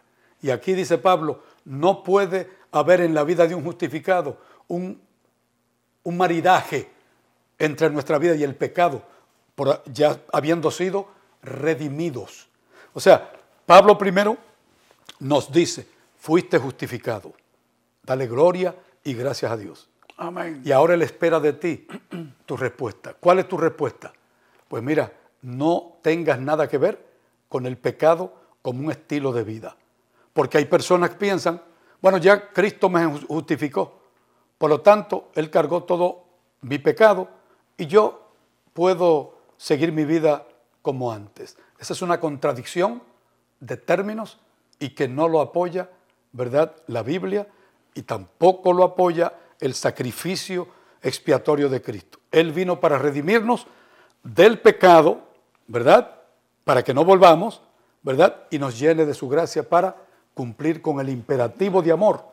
Y 0.42 0.50
aquí 0.50 0.72
dice 0.72 0.98
Pablo, 0.98 1.42
no 1.64 2.02
puede 2.02 2.50
haber 2.72 3.00
en 3.00 3.14
la 3.14 3.24
vida 3.24 3.46
de 3.46 3.54
un 3.54 3.64
justificado 3.64 4.38
un, 4.68 5.00
un 6.02 6.16
maridaje 6.16 6.90
entre 7.58 7.90
nuestra 7.90 8.18
vida 8.18 8.34
y 8.34 8.42
el 8.42 8.54
pecado, 8.54 9.02
por 9.58 9.82
ya 9.86 10.20
habiendo 10.32 10.70
sido 10.70 11.08
redimidos. 11.42 12.46
O 12.92 13.00
sea, 13.00 13.32
Pablo 13.66 13.98
primero 13.98 14.38
nos 15.18 15.50
dice, 15.50 15.84
fuiste 16.16 16.58
justificado. 16.58 17.32
Dale 18.04 18.28
gloria 18.28 18.72
y 19.02 19.14
gracias 19.14 19.50
a 19.50 19.56
Dios. 19.56 19.88
Amén. 20.16 20.62
Y 20.64 20.70
ahora 20.70 20.94
Él 20.94 21.02
espera 21.02 21.40
de 21.40 21.54
ti 21.54 21.88
tu 22.46 22.56
respuesta. 22.56 23.14
¿Cuál 23.18 23.40
es 23.40 23.48
tu 23.48 23.56
respuesta? 23.56 24.12
Pues 24.68 24.80
mira, 24.80 25.12
no 25.42 25.96
tengas 26.02 26.38
nada 26.38 26.68
que 26.68 26.78
ver 26.78 27.04
con 27.48 27.66
el 27.66 27.76
pecado 27.78 28.32
como 28.62 28.84
un 28.84 28.92
estilo 28.92 29.32
de 29.32 29.42
vida. 29.42 29.76
Porque 30.34 30.58
hay 30.58 30.66
personas 30.66 31.10
que 31.10 31.16
piensan, 31.16 31.60
bueno, 32.00 32.18
ya 32.18 32.50
Cristo 32.52 32.88
me 32.88 33.04
justificó, 33.26 34.02
por 34.56 34.70
lo 34.70 34.82
tanto, 34.82 35.32
Él 35.34 35.50
cargó 35.50 35.82
todo 35.82 36.26
mi 36.60 36.78
pecado 36.78 37.28
y 37.76 37.86
yo 37.86 38.30
puedo 38.72 39.37
seguir 39.58 39.92
mi 39.92 40.06
vida 40.06 40.46
como 40.80 41.12
antes. 41.12 41.58
Esa 41.78 41.92
es 41.92 42.00
una 42.00 42.18
contradicción 42.18 43.02
de 43.60 43.76
términos 43.76 44.38
y 44.78 44.90
que 44.90 45.08
no 45.08 45.28
lo 45.28 45.42
apoya, 45.42 45.90
¿verdad?, 46.32 46.74
la 46.86 47.02
Biblia 47.02 47.46
y 47.94 48.02
tampoco 48.02 48.72
lo 48.72 48.84
apoya 48.84 49.34
el 49.60 49.74
sacrificio 49.74 50.68
expiatorio 51.02 51.68
de 51.68 51.82
Cristo. 51.82 52.18
Él 52.30 52.52
vino 52.52 52.80
para 52.80 52.96
redimirnos 52.96 53.66
del 54.22 54.60
pecado, 54.60 55.22
¿verdad? 55.66 56.16
Para 56.64 56.82
que 56.82 56.94
no 56.94 57.04
volvamos, 57.04 57.60
¿verdad? 58.02 58.44
Y 58.50 58.58
nos 58.58 58.78
llene 58.78 59.04
de 59.04 59.14
su 59.14 59.28
gracia 59.28 59.68
para 59.68 59.96
cumplir 60.34 60.80
con 60.80 61.00
el 61.00 61.08
imperativo 61.08 61.82
de 61.82 61.92
amor 61.92 62.24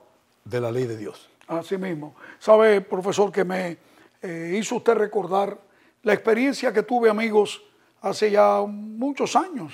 de 0.44 0.62
la 0.62 0.72
ley 0.72 0.86
de 0.86 0.98
Dios. 0.98 1.30
Así 1.48 1.78
mismo. 1.78 2.16
Sabe, 2.40 2.82
profesor, 2.82 3.32
que 3.32 3.44
me 3.44 3.78
eh, 4.22 4.58
hizo 4.60 4.76
usted 4.76 4.94
recordar 4.94 5.58
la 6.06 6.14
experiencia 6.14 6.72
que 6.72 6.84
tuve, 6.84 7.10
amigos, 7.10 7.64
hace 8.00 8.30
ya 8.30 8.62
muchos 8.62 9.36
años. 9.36 9.74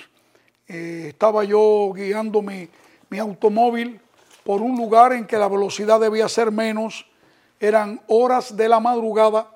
Eh, 0.66 1.08
estaba 1.08 1.44
yo 1.44 1.92
guiando 1.94 2.40
mi, 2.40 2.70
mi 3.10 3.18
automóvil 3.18 4.00
por 4.42 4.62
un 4.62 4.74
lugar 4.74 5.12
en 5.12 5.26
que 5.26 5.36
la 5.36 5.46
velocidad 5.46 6.00
debía 6.00 6.26
ser 6.30 6.50
menos 6.50 7.04
eran 7.60 8.00
horas 8.08 8.56
de 8.56 8.66
la 8.66 8.80
madrugada, 8.80 9.46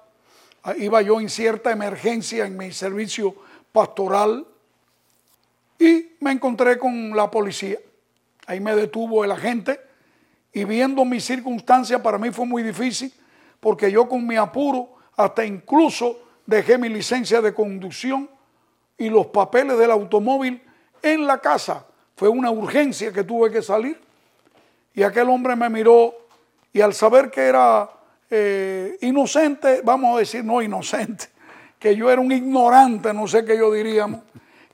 ah, 0.62 0.74
iba 0.76 1.00
yo 1.00 1.18
en 1.18 1.30
cierta 1.30 1.72
emergencia 1.72 2.44
en 2.44 2.58
mi 2.58 2.70
servicio 2.72 3.34
pastoral 3.72 4.46
y 5.78 6.10
me 6.20 6.32
encontré 6.32 6.76
con 6.76 7.16
la 7.16 7.30
policía. 7.30 7.78
Ahí 8.46 8.60
me 8.60 8.76
detuvo 8.76 9.24
el 9.24 9.32
agente 9.32 9.80
y 10.52 10.64
viendo 10.64 11.06
mi 11.06 11.20
circunstancia 11.20 12.02
para 12.02 12.18
mí 12.18 12.30
fue 12.32 12.44
muy 12.44 12.62
difícil 12.62 13.10
porque 13.60 13.90
yo 13.90 14.06
con 14.06 14.26
mi 14.26 14.36
apuro 14.36 14.90
hasta 15.16 15.42
incluso 15.42 16.25
dejé 16.46 16.78
mi 16.78 16.88
licencia 16.88 17.40
de 17.40 17.52
conducción 17.52 18.30
y 18.96 19.10
los 19.10 19.26
papeles 19.26 19.76
del 19.78 19.90
automóvil 19.90 20.62
en 21.02 21.26
la 21.26 21.38
casa. 21.38 21.84
Fue 22.16 22.28
una 22.28 22.50
urgencia 22.50 23.12
que 23.12 23.24
tuve 23.24 23.50
que 23.50 23.60
salir 23.60 24.00
y 24.94 25.02
aquel 25.02 25.28
hombre 25.28 25.54
me 25.56 25.68
miró 25.68 26.14
y 26.72 26.80
al 26.80 26.94
saber 26.94 27.30
que 27.30 27.42
era 27.42 27.90
eh, 28.30 28.96
inocente, 29.02 29.82
vamos 29.84 30.16
a 30.16 30.18
decir 30.20 30.44
no 30.44 30.62
inocente, 30.62 31.26
que 31.78 31.94
yo 31.94 32.10
era 32.10 32.20
un 32.20 32.32
ignorante, 32.32 33.12
no 33.12 33.26
sé 33.26 33.44
qué 33.44 33.56
yo 33.56 33.72
diríamos, 33.72 34.20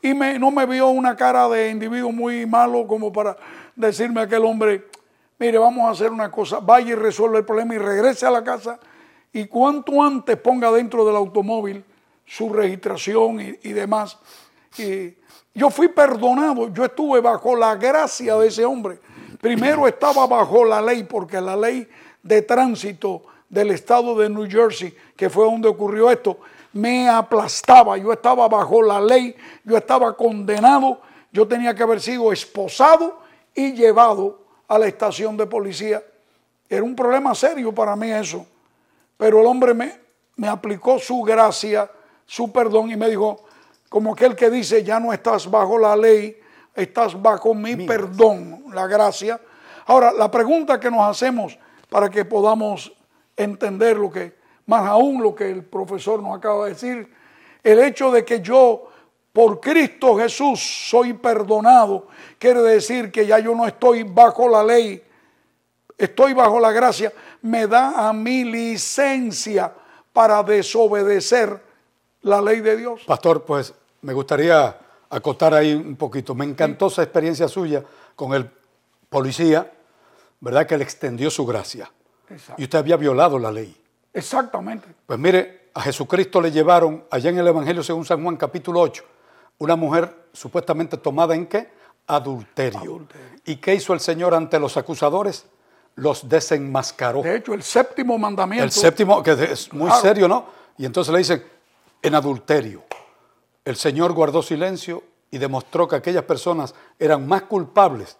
y 0.00 0.14
me, 0.14 0.38
no 0.38 0.50
me 0.50 0.66
vio 0.66 0.88
una 0.88 1.16
cara 1.16 1.48
de 1.48 1.70
individuo 1.70 2.12
muy 2.12 2.46
malo 2.46 2.86
como 2.86 3.12
para 3.12 3.36
decirme 3.76 4.20
a 4.20 4.24
aquel 4.24 4.44
hombre, 4.44 4.84
mire, 5.38 5.58
vamos 5.58 5.86
a 5.86 5.90
hacer 5.90 6.10
una 6.10 6.30
cosa, 6.30 6.60
vaya 6.60 6.92
y 6.92 6.94
resuelve 6.94 7.38
el 7.38 7.44
problema 7.44 7.74
y 7.74 7.78
regrese 7.78 8.26
a 8.26 8.30
la 8.30 8.42
casa 8.42 8.78
y 9.32 9.46
cuanto 9.46 10.02
antes 10.02 10.36
ponga 10.36 10.70
dentro 10.70 11.04
del 11.04 11.16
automóvil 11.16 11.84
su 12.26 12.52
registración 12.52 13.40
y, 13.40 13.72
demás. 13.72 14.18
Y 14.78 15.14
yo 15.54 15.70
fui 15.70 15.88
perdonado, 15.88 16.72
yo 16.72 16.84
estuve 16.84 17.20
bajo 17.20 17.56
la 17.56 17.74
gracia 17.76 18.36
de 18.36 18.48
ese 18.48 18.64
hombre. 18.64 18.98
Primero 19.40 19.88
estaba 19.88 20.26
bajo 20.26 20.64
la 20.64 20.80
ley, 20.80 21.04
porque 21.04 21.40
la 21.40 21.56
ley 21.56 21.88
de 22.22 22.42
tránsito 22.42 23.22
del 23.48 23.70
estado 23.70 24.16
de 24.16 24.28
New 24.28 24.48
Jersey, 24.48 24.94
que 25.16 25.28
fue 25.28 25.44
donde 25.44 25.68
ocurrió 25.68 26.10
esto, 26.10 26.38
me 26.72 27.08
aplastaba. 27.08 27.96
Yo 27.96 28.12
estaba 28.12 28.48
bajo 28.48 28.82
la 28.82 29.00
ley, 29.00 29.34
yo 29.64 29.76
estaba 29.76 30.16
condenado, 30.16 31.00
yo 31.32 31.46
tenía 31.46 31.74
que 31.74 31.82
haber 31.82 32.00
sido 32.00 32.32
esposado 32.32 33.18
y 33.54 33.72
llevado 33.72 34.38
a 34.68 34.78
la 34.78 34.86
estación 34.86 35.36
de 35.36 35.46
policía. 35.46 36.02
Era 36.68 36.82
un 36.82 36.96
problema 36.96 37.34
serio 37.34 37.74
para 37.74 37.94
mí 37.96 38.10
eso. 38.10 38.46
Pero 39.22 39.40
el 39.40 39.46
hombre 39.46 39.72
me, 39.72 40.00
me 40.34 40.48
aplicó 40.48 40.98
su 40.98 41.22
gracia, 41.22 41.88
su 42.26 42.50
perdón 42.50 42.90
y 42.90 42.96
me 42.96 43.08
dijo, 43.08 43.44
como 43.88 44.14
aquel 44.14 44.34
que 44.34 44.50
dice, 44.50 44.82
ya 44.82 44.98
no 44.98 45.12
estás 45.12 45.48
bajo 45.48 45.78
la 45.78 45.94
ley, 45.94 46.36
estás 46.74 47.22
bajo 47.22 47.54
mi 47.54 47.76
perdón, 47.76 48.64
la 48.74 48.88
gracia. 48.88 49.40
Ahora, 49.86 50.12
la 50.12 50.28
pregunta 50.28 50.80
que 50.80 50.90
nos 50.90 51.08
hacemos 51.08 51.56
para 51.88 52.10
que 52.10 52.24
podamos 52.24 52.92
entender 53.36 53.96
lo 53.96 54.10
que, 54.10 54.34
más 54.66 54.88
aún 54.88 55.22
lo 55.22 55.36
que 55.36 55.48
el 55.52 55.62
profesor 55.62 56.20
nos 56.20 56.36
acaba 56.36 56.64
de 56.64 56.72
decir, 56.72 57.14
el 57.62 57.78
hecho 57.78 58.10
de 58.10 58.24
que 58.24 58.40
yo 58.40 58.88
por 59.32 59.60
Cristo 59.60 60.16
Jesús 60.16 60.88
soy 60.90 61.12
perdonado, 61.12 62.08
quiere 62.40 62.60
decir 62.62 63.12
que 63.12 63.24
ya 63.24 63.38
yo 63.38 63.54
no 63.54 63.68
estoy 63.68 64.02
bajo 64.02 64.48
la 64.48 64.64
ley, 64.64 65.00
estoy 65.96 66.32
bajo 66.32 66.58
la 66.58 66.72
gracia, 66.72 67.12
me 67.42 67.66
da 67.66 68.08
a 68.08 68.12
mi 68.12 68.44
licencia 68.44 69.72
para 70.12 70.42
desobedecer 70.42 71.60
la 72.22 72.40
ley 72.40 72.60
de 72.60 72.76
Dios. 72.76 73.02
Pastor, 73.06 73.44
pues 73.44 73.74
me 74.02 74.12
gustaría 74.12 74.78
acotar 75.10 75.54
ahí 75.54 75.74
un 75.74 75.96
poquito. 75.96 76.34
Me 76.34 76.44
encantó 76.44 76.86
esa 76.86 77.02
experiencia 77.02 77.48
suya 77.48 77.84
con 78.16 78.32
el 78.32 78.48
policía, 79.08 79.70
¿verdad? 80.40 80.66
Que 80.66 80.76
le 80.76 80.84
extendió 80.84 81.30
su 81.30 81.44
gracia. 81.44 81.90
Exacto. 82.28 82.60
Y 82.60 82.64
usted 82.64 82.78
había 82.78 82.96
violado 82.96 83.38
la 83.38 83.50
ley. 83.50 83.76
Exactamente. 84.12 84.88
Pues 85.06 85.18
mire, 85.18 85.70
a 85.74 85.82
Jesucristo 85.82 86.40
le 86.40 86.50
llevaron 86.50 87.04
allá 87.10 87.30
en 87.30 87.38
el 87.38 87.46
Evangelio 87.46 87.82
según 87.82 88.04
San 88.04 88.22
Juan 88.22 88.36
capítulo 88.36 88.80
8, 88.80 89.04
una 89.58 89.76
mujer 89.76 90.26
supuestamente 90.32 90.96
tomada 90.96 91.34
en 91.34 91.46
qué? 91.46 91.70
Adulterio. 92.06 92.80
Adulterio. 92.80 93.40
¿Y 93.44 93.56
qué 93.56 93.74
hizo 93.74 93.94
el 93.94 94.00
Señor 94.00 94.34
ante 94.34 94.58
los 94.58 94.76
acusadores? 94.76 95.46
Los 95.96 96.28
desenmascaró. 96.28 97.22
De 97.22 97.36
hecho, 97.36 97.54
el 97.54 97.62
séptimo 97.62 98.18
mandamiento. 98.18 98.64
El 98.64 98.70
séptimo, 98.72 99.22
que 99.22 99.32
es 99.32 99.72
muy 99.72 99.86
Claro. 99.88 100.00
serio, 100.02 100.28
¿no? 100.28 100.46
Y 100.78 100.86
entonces 100.86 101.12
le 101.12 101.18
dicen, 101.18 101.44
en 102.00 102.14
adulterio. 102.14 102.82
El 103.64 103.76
Señor 103.76 104.12
guardó 104.12 104.42
silencio 104.42 105.02
y 105.30 105.38
demostró 105.38 105.86
que 105.86 105.96
aquellas 105.96 106.24
personas 106.24 106.74
eran 106.98 107.26
más 107.26 107.42
culpables 107.42 108.16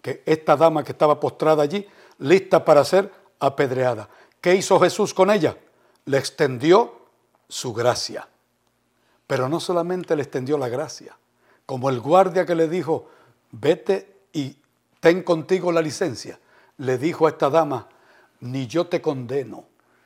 que 0.00 0.22
esta 0.24 0.56
dama 0.56 0.84
que 0.84 0.92
estaba 0.92 1.18
postrada 1.18 1.62
allí, 1.62 1.86
lista 2.18 2.64
para 2.64 2.84
ser 2.84 3.12
apedreada. 3.40 4.08
¿Qué 4.40 4.54
hizo 4.54 4.78
Jesús 4.80 5.12
con 5.12 5.30
ella? 5.30 5.56
Le 6.04 6.18
extendió 6.18 6.94
su 7.48 7.72
gracia. 7.74 8.28
Pero 9.26 9.48
no 9.48 9.58
solamente 9.58 10.14
le 10.14 10.22
extendió 10.22 10.56
la 10.56 10.68
gracia, 10.68 11.16
como 11.66 11.90
el 11.90 12.00
guardia 12.00 12.46
que 12.46 12.54
le 12.54 12.68
dijo, 12.68 13.08
vete 13.50 14.14
y 14.32 14.56
ten 15.00 15.22
contigo 15.24 15.72
la 15.72 15.82
licencia, 15.82 16.38
le 16.78 16.98
dijo 16.98 17.26
a 17.26 17.30
esta 17.30 17.50
dama, 17.50 17.88
ni 18.40 18.66
yo 18.66 18.86
te 18.86 19.00
condeno, 19.00 19.64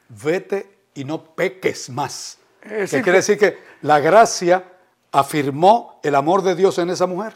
vete 0.09 0.79
y 0.95 1.05
no 1.05 1.35
peques 1.35 1.91
más. 1.91 2.39
Es 2.63 2.91
¿Qué 2.91 3.03
quiere 3.03 3.19
decir 3.19 3.39
que 3.39 3.59
la 3.83 4.01
gracia 4.01 4.65
afirmó 5.13 5.99
el 6.03 6.15
amor 6.15 6.43
de 6.43 6.55
Dios 6.55 6.79
en 6.79 6.91
esa 6.91 7.07
mujer 7.07 7.35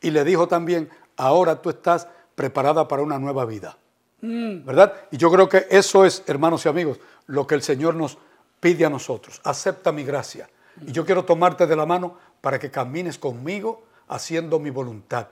y 0.00 0.10
le 0.10 0.24
dijo 0.24 0.48
también, 0.48 0.90
ahora 1.16 1.60
tú 1.60 1.70
estás 1.70 2.08
preparada 2.34 2.88
para 2.88 3.02
una 3.02 3.18
nueva 3.18 3.44
vida. 3.44 3.76
¿Verdad? 4.20 4.94
Y 5.10 5.16
yo 5.16 5.32
creo 5.32 5.48
que 5.48 5.66
eso 5.68 6.04
es, 6.04 6.22
hermanos 6.26 6.64
y 6.64 6.68
amigos, 6.68 7.00
lo 7.26 7.44
que 7.44 7.56
el 7.56 7.62
Señor 7.62 7.96
nos 7.96 8.18
pide 8.60 8.84
a 8.84 8.90
nosotros. 8.90 9.40
Acepta 9.42 9.90
mi 9.90 10.04
gracia. 10.04 10.48
Y 10.86 10.92
yo 10.92 11.04
quiero 11.04 11.24
tomarte 11.24 11.66
de 11.66 11.74
la 11.74 11.86
mano 11.86 12.16
para 12.40 12.58
que 12.60 12.70
camines 12.70 13.18
conmigo 13.18 13.82
haciendo 14.06 14.60
mi 14.60 14.70
voluntad. 14.70 15.26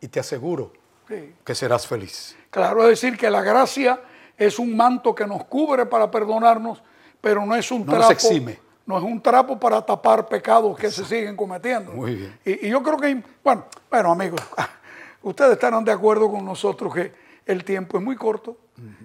Y 0.00 0.08
te 0.08 0.20
aseguro 0.20 0.72
Sí. 1.10 1.34
que 1.44 1.54
serás 1.54 1.86
feliz. 1.86 2.36
Claro, 2.50 2.82
es 2.84 3.00
decir, 3.00 3.18
que 3.18 3.28
la 3.28 3.42
gracia 3.42 4.00
es 4.38 4.58
un 4.60 4.76
manto 4.76 5.14
que 5.14 5.26
nos 5.26 5.44
cubre 5.44 5.84
para 5.86 6.10
perdonarnos, 6.10 6.82
pero 7.20 7.44
no 7.44 7.54
es 7.56 7.70
un 7.72 7.80
No 7.84 7.92
nos 7.92 7.98
trapo. 8.06 8.12
exime. 8.12 8.60
No 8.86 8.96
es 8.96 9.04
un 9.04 9.20
trapo 9.20 9.58
para 9.58 9.84
tapar 9.84 10.26
pecados 10.28 10.78
que 10.78 10.90
se 10.90 11.04
siguen 11.04 11.36
cometiendo. 11.36 11.92
Muy 11.92 12.14
bien. 12.14 12.38
Y, 12.44 12.66
y 12.66 12.70
yo 12.70 12.82
creo 12.82 12.96
que, 12.96 13.22
bueno, 13.44 13.66
bueno, 13.90 14.12
amigos, 14.12 14.40
ustedes 15.22 15.52
estarán 15.52 15.84
de 15.84 15.92
acuerdo 15.92 16.30
con 16.30 16.44
nosotros 16.44 16.94
que 16.94 17.12
el 17.46 17.64
tiempo 17.64 17.98
es 17.98 18.04
muy 18.04 18.16
corto 18.16 18.56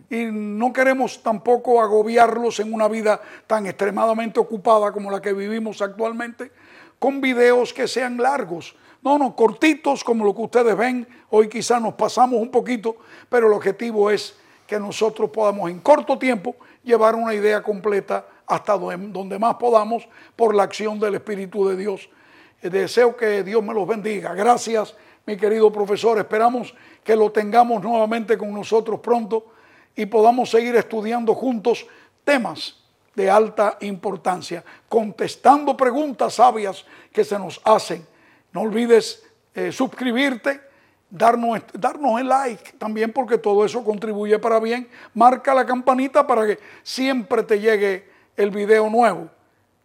y 0.10 0.26
no 0.32 0.72
queremos 0.72 1.22
tampoco 1.24 1.82
agobiarlos 1.82 2.60
en 2.62 2.74
una 2.74 2.88
vida 2.88 3.20
tan 3.48 3.66
extremadamente 3.66 4.40
ocupada 4.40 4.92
como 4.92 5.12
la 5.12 5.22
que 5.22 5.34
vivimos 5.34 5.82
actualmente, 5.82 6.52
con 7.00 7.20
videos 7.20 7.74
que 7.74 7.88
sean 7.88 8.18
largos. 8.18 8.76
No, 9.06 9.20
no, 9.20 9.36
cortitos 9.36 10.04
como 10.04 10.26
lo 10.26 10.34
que 10.34 10.42
ustedes 10.42 10.76
ven. 10.76 11.08
Hoy 11.30 11.48
quizás 11.48 11.80
nos 11.80 11.94
pasamos 11.94 12.42
un 12.42 12.50
poquito, 12.50 12.98
pero 13.30 13.46
el 13.46 13.54
objetivo 13.54 14.10
es 14.10 14.36
que 14.66 14.80
nosotros 14.80 15.30
podamos 15.30 15.70
en 15.70 15.80
corto 15.80 16.18
tiempo 16.18 16.56
llevar 16.84 17.14
una 17.14 17.36
idea 17.36 17.62
completa 17.62 18.26
hasta 18.48 18.76
donde 18.76 19.38
más 19.38 19.58
podamos 19.58 20.08
por 20.36 20.56
la 20.56 20.64
acción 20.64 21.00
del 21.00 21.14
Espíritu 21.14 21.68
de 21.68 21.78
Dios. 21.78 22.10
Eh, 22.64 22.72
Deseo 22.72 23.16
que 23.16 23.44
Dios 23.44 23.64
me 23.64 23.76
los 23.76 23.88
bendiga. 23.88 24.34
Gracias, 24.34 24.96
mi 25.28 25.38
querido 25.38 25.72
profesor. 25.72 26.18
Esperamos 26.18 26.74
que 27.04 27.16
lo 27.16 27.32
tengamos 27.32 27.84
nuevamente 27.84 28.40
con 28.40 28.52
nosotros 28.52 29.02
pronto 29.02 29.46
y 29.96 30.08
podamos 30.08 30.50
seguir 30.50 30.76
estudiando 30.78 31.36
juntos 31.36 31.86
temas 32.24 32.78
de 33.14 33.30
alta 33.30 33.78
importancia, 33.82 34.64
contestando 34.90 35.78
preguntas 35.78 36.34
sabias 36.34 36.84
que 37.14 37.24
se 37.24 37.38
nos 37.38 37.62
hacen. 37.64 38.15
No 38.56 38.62
olvides 38.62 39.22
eh, 39.54 39.70
suscribirte, 39.74 40.62
darnos, 41.10 41.60
darnos 41.74 42.22
el 42.22 42.30
like 42.30 42.72
también 42.78 43.12
porque 43.12 43.38
todo 43.38 43.66
eso 43.66 43.84
contribuye 43.84 44.40
para 44.40 44.62
bien. 44.62 44.88
Marca 45.14 45.54
la 45.54 45.66
campanita 45.66 46.26
para 46.26 46.48
que 46.48 46.60
siempre 46.82 47.44
te 47.44 47.60
llegue 47.60 48.10
el 48.38 48.52
video 48.52 48.90
nuevo. 48.90 49.30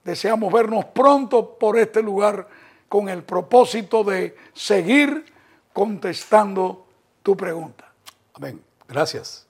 Deseamos 0.05 0.53
vernos 0.53 0.85
pronto 0.85 1.59
por 1.59 1.81
este 1.81 2.01
lugar 2.01 2.47
con 2.89 3.09
el 3.09 3.25
propósito 3.25 4.05
de 4.05 4.37
seguir 4.53 5.25
contestando 5.73 6.87
tu 7.25 7.37
pregunta. 7.37 7.93
Amén. 8.35 8.63
Gracias. 8.87 9.50